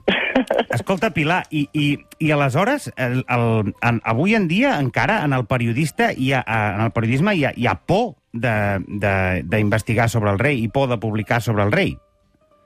Escolta, 0.71 1.09
Pilar, 1.11 1.43
i, 1.51 1.65
i, 1.73 1.97
i 2.19 2.31
aleshores, 2.31 2.91
el, 2.95 3.25
el, 3.27 3.73
en, 3.83 3.99
avui 4.07 4.35
en 4.37 4.47
dia, 4.47 4.77
encara, 4.79 5.23
en 5.25 5.33
el 5.33 5.45
periodista 5.49 6.11
hi 6.15 6.31
ha, 6.33 6.43
en 6.47 6.85
el 6.85 6.91
periodisme 6.95 7.33
hi 7.35 7.43
ha, 7.45 7.51
hi 7.55 7.67
ha 7.67 7.75
por 7.75 8.15
de- 8.31 8.79
de- 8.87 9.41
d'investigar 9.43 10.07
sobre 10.09 10.31
el 10.31 10.39
rei 10.39 10.63
i 10.63 10.67
por 10.69 10.87
de 10.89 10.97
publicar 10.97 11.41
sobre 11.41 11.63
el 11.63 11.71
rei. 11.73 11.97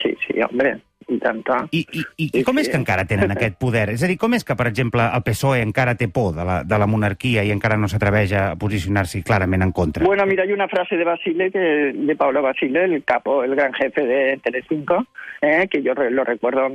Sí, 0.04 0.14
sí, 0.28 0.36
hombre, 0.44 0.82
tanto. 1.22 1.56
I, 1.72 1.84
i, 1.84 2.04
i, 2.18 2.30
i 2.40 2.44
com 2.48 2.60
és 2.62 2.70
que 2.72 2.80
encara 2.80 3.06
tenen 3.10 3.32
aquest 3.36 3.58
poder? 3.62 3.90
És 3.94 4.04
a 4.04 4.10
dir, 4.10 4.18
com 4.22 4.34
és 4.38 4.46
que, 4.48 4.58
per 4.60 4.68
exemple, 4.70 5.06
el 5.06 5.24
PSOE 5.26 5.62
encara 5.64 5.96
té 6.00 6.10
por 6.14 6.34
de 6.38 6.46
la, 6.48 6.62
de 6.68 6.80
la 6.80 6.90
monarquia 6.90 7.44
i 7.44 7.54
encara 7.54 7.78
no 7.80 7.90
s'atreveix 7.92 8.34
a 8.38 8.44
posicionar-s'hi 8.60 9.24
clarament 9.28 9.66
en 9.66 9.74
contra? 9.76 10.06
Bueno, 10.06 10.26
mira, 10.30 10.44
hay 10.44 10.54
una 10.54 10.68
frase 10.68 10.98
de 10.98 11.08
Basile, 11.08 11.52
que, 11.52 11.94
de 11.94 12.16
Pablo 12.16 12.42
Basile, 12.42 12.86
el 12.86 13.04
capo, 13.04 13.44
el 13.44 13.56
gran 13.56 13.74
jefe 13.74 14.06
de 14.06 14.40
Telecinco, 14.44 15.06
eh, 15.42 15.68
que 15.70 15.82
yo 15.82 15.94
lo 15.94 16.24
recuerdo 16.24 16.72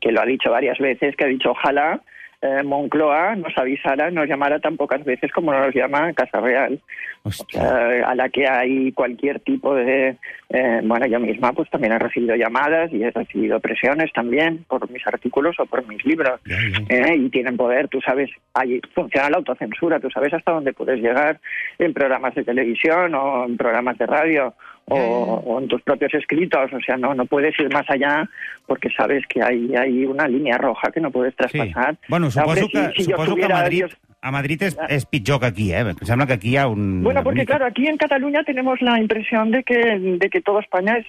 que 0.00 0.12
lo 0.12 0.20
ha 0.20 0.26
dicho 0.26 0.50
varias 0.50 0.78
veces, 0.78 1.16
que 1.16 1.24
ha 1.24 1.28
dicho 1.28 1.50
ojalá 1.50 2.00
eh, 2.46 2.62
Moncloa 2.62 3.34
nos 3.36 3.56
avisara, 3.58 4.10
nos 4.10 4.28
llamara 4.28 4.58
tan 4.60 4.76
pocas 4.76 5.04
veces 5.04 5.32
como 5.32 5.52
nos 5.52 5.74
llama 5.74 6.12
Casa 6.12 6.40
Real. 6.40 6.80
O 7.24 7.28
Hòstia. 7.28 7.60
sea, 7.60 8.08
a 8.08 8.14
la 8.14 8.28
que 8.28 8.46
hay 8.48 8.92
cualquier 8.92 9.40
tipo 9.40 9.74
de... 9.74 10.16
eh, 10.50 10.80
bueno, 10.84 11.06
yo 11.06 11.18
misma 11.18 11.52
pues 11.52 11.68
también 11.70 11.92
he 11.94 11.98
recibido 11.98 12.36
llamadas 12.36 12.92
y 12.92 13.02
he 13.02 13.10
recibido 13.10 13.58
presiones 13.58 14.12
también 14.12 14.64
por 14.68 14.88
mis 14.90 15.04
artículos 15.06 15.56
o 15.58 15.66
por 15.66 15.86
mis 15.88 16.04
libros. 16.04 16.40
¿eh? 16.88 17.16
y 17.16 17.28
tienen 17.30 17.56
poder, 17.56 17.88
tú 17.88 18.00
sabes, 18.00 18.30
ahí 18.54 18.80
funciona 18.94 19.30
la 19.30 19.38
autocensura, 19.38 19.98
tú 19.98 20.08
sabes 20.10 20.32
hasta 20.34 20.52
dónde 20.52 20.72
puedes 20.72 21.00
llegar 21.00 21.40
en 21.78 21.92
programas 21.92 22.34
de 22.36 22.44
televisión 22.44 23.14
o 23.14 23.44
en 23.44 23.56
programas 23.56 23.98
de 23.98 24.06
radio 24.06 24.54
o, 24.88 25.42
o 25.44 25.60
en 25.60 25.68
tus 25.68 25.82
propios 25.82 26.14
escritos, 26.14 26.72
o 26.72 26.80
sea, 26.80 26.96
no, 26.96 27.14
no 27.14 27.26
puedes 27.26 27.58
ir 27.58 27.72
más 27.72 27.88
allá 27.88 28.28
porque 28.66 28.88
sabes 28.96 29.24
que 29.28 29.42
hay, 29.42 29.74
hay 29.74 30.04
una 30.04 30.28
línea 30.28 30.56
roja 30.58 30.90
que 30.92 31.00
no 31.00 31.10
puedes 31.10 31.34
Sí. 31.34 31.38
traspasar. 31.58 31.96
Bueno, 32.08 32.28
Hombre, 32.28 32.60
que, 32.68 32.78
si- 32.96 33.02
si 33.02 33.06
que 33.08 33.14
Madrid, 33.54 33.78
Dios- 33.78 33.96
a 34.26 34.30
Madrid 34.34 34.62
és, 34.66 34.76
és 34.88 35.04
pitjor 35.06 35.38
que 35.40 35.46
aquí, 35.46 35.66
eh? 35.72 35.80
Em 35.86 35.96
sembla 36.08 36.26
que 36.26 36.34
aquí 36.34 36.50
hi 36.54 36.56
ha 36.58 36.66
un... 36.68 37.02
Bueno, 37.04 37.22
porque 37.22 37.40
mica- 37.40 37.54
claro, 37.54 37.66
aquí 37.66 37.86
en 37.86 37.96
Cataluña 37.96 38.42
tenemos 38.44 38.80
la 38.82 38.98
impresión 39.00 39.50
de 39.52 39.62
que, 39.62 39.78
de 40.22 40.28
que 40.30 40.40
toda 40.40 40.60
España 40.60 40.98
es 40.98 41.06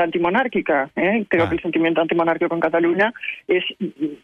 antimonárquica. 0.00 0.90
¿eh? 0.96 1.24
Creo 1.28 1.44
Ah. 1.44 1.48
que 1.48 1.56
el 1.56 1.62
sentimiento 1.62 2.00
antimonárquico 2.00 2.54
en 2.54 2.60
Cataluña 2.60 3.12
es, 3.48 3.64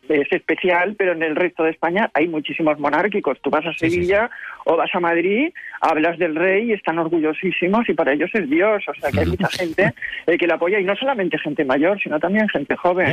es 0.09 0.33
especial, 0.33 0.94
pero 0.98 1.12
en 1.12 1.22
el 1.22 1.37
resto 1.37 1.62
de 1.64 1.70
España 1.70 2.11
hay 2.14 2.28
muchísimos 2.28 2.78
monárquicos. 2.78 3.40
Tú 3.42 3.50
vas 3.50 3.64
a 3.66 3.72
Sí, 3.72 3.88
sí, 3.88 3.90
Sevilla 3.90 4.31
o 4.64 4.76
vas 4.76 4.90
a 4.94 5.00
Madrid, 5.00 5.52
hablas 5.81 6.18
del 6.18 6.35
rey 6.37 6.70
y 6.70 6.72
están 6.72 6.98
orgullosísimos 6.98 7.88
y 7.88 7.94
para 7.94 8.12
ellos 8.12 8.31
es 8.35 8.48
Dios. 8.48 8.83
O 8.88 8.94
sea 8.94 9.11
que 9.11 9.20
hay 9.20 9.26
mucha 9.26 9.48
gente 9.48 9.92
eh, 10.26 10.37
que 10.38 10.46
la 10.46 10.55
apoya 10.55 10.78
y 10.78 10.85
no 10.85 10.94
solamente 10.96 11.38
gente 11.38 11.64
mayor, 11.64 12.00
sino 12.00 12.18
también 12.20 12.48
gente 12.48 12.76
joven. 12.76 13.09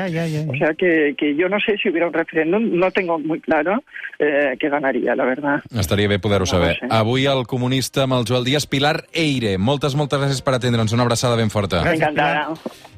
O 0.49 0.55
sea 0.55 0.73
que, 0.73 1.15
que 1.17 1.35
yo 1.35 1.49
no 1.49 1.59
sé 1.59 1.77
si 1.77 1.89
hubiera 1.89 2.07
un 2.07 2.13
referéndum, 2.13 2.77
no 2.77 2.91
tengo 2.91 3.17
muy 3.19 3.39
claro 3.41 3.83
eh, 4.19 4.55
que 4.59 4.69
ganaría, 4.69 5.15
la 5.19 5.25
verdad. 5.27 5.61
Estaria 5.77 6.07
bé 6.07 6.17
poder-ho 6.19 6.45
No 6.47 6.51
saber. 6.51 6.77
ho 6.81 6.87
sé. 6.87 6.93
Avui 6.95 7.25
el 7.27 7.45
comunista 7.45 8.03
amb 8.07 8.15
el 8.17 8.25
Joel 8.27 8.45
Díaz, 8.47 8.65
Pilar 8.65 9.03
Eire. 9.13 9.57
Moltes, 9.59 9.93
moltes 9.99 10.19
gràcies 10.23 10.41
per 10.41 10.55
atendre'ns. 10.55 10.93
Una 10.95 11.03
abraçada 11.03 11.35
ben 11.35 11.51
forta. 11.51 11.83
Encantada. 11.93 12.47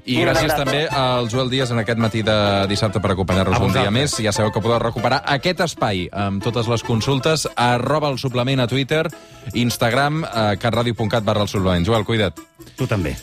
I 0.05 0.15
Una 0.17 0.31
gràcies 0.31 0.49
abraçada. 0.51 0.63
també 0.65 0.87
al 0.89 1.27
Joel 1.29 1.49
Díaz 1.51 1.69
en 1.71 1.77
aquest 1.81 1.99
matí 2.01 2.23
de 2.25 2.37
dissabte 2.69 2.99
per 3.01 3.11
acompanyar-nos 3.11 3.59
un 3.61 3.73
dia 3.73 3.91
més. 3.91 4.15
Ja 4.17 4.31
sabeu 4.31 4.51
que 4.51 4.61
podeu 4.61 4.79
recuperar 4.81 5.21
aquest 5.25 5.59
espai 5.61 6.07
amb 6.11 6.41
totes 6.41 6.67
les 6.67 6.81
consultes 6.83 7.47
arroba 7.55 8.09
el 8.09 8.17
suplement 8.17 8.59
a 8.61 8.67
Twitter, 8.67 9.03
Instagram, 9.53 10.23
eh, 10.23 10.57
catradio.cat 10.57 11.23
barra 11.23 11.41
el 11.43 11.47
suplement. 11.51 11.85
Joel, 11.85 12.05
cuida't. 12.05 12.39
Tu 12.77 12.87
també. 12.87 13.15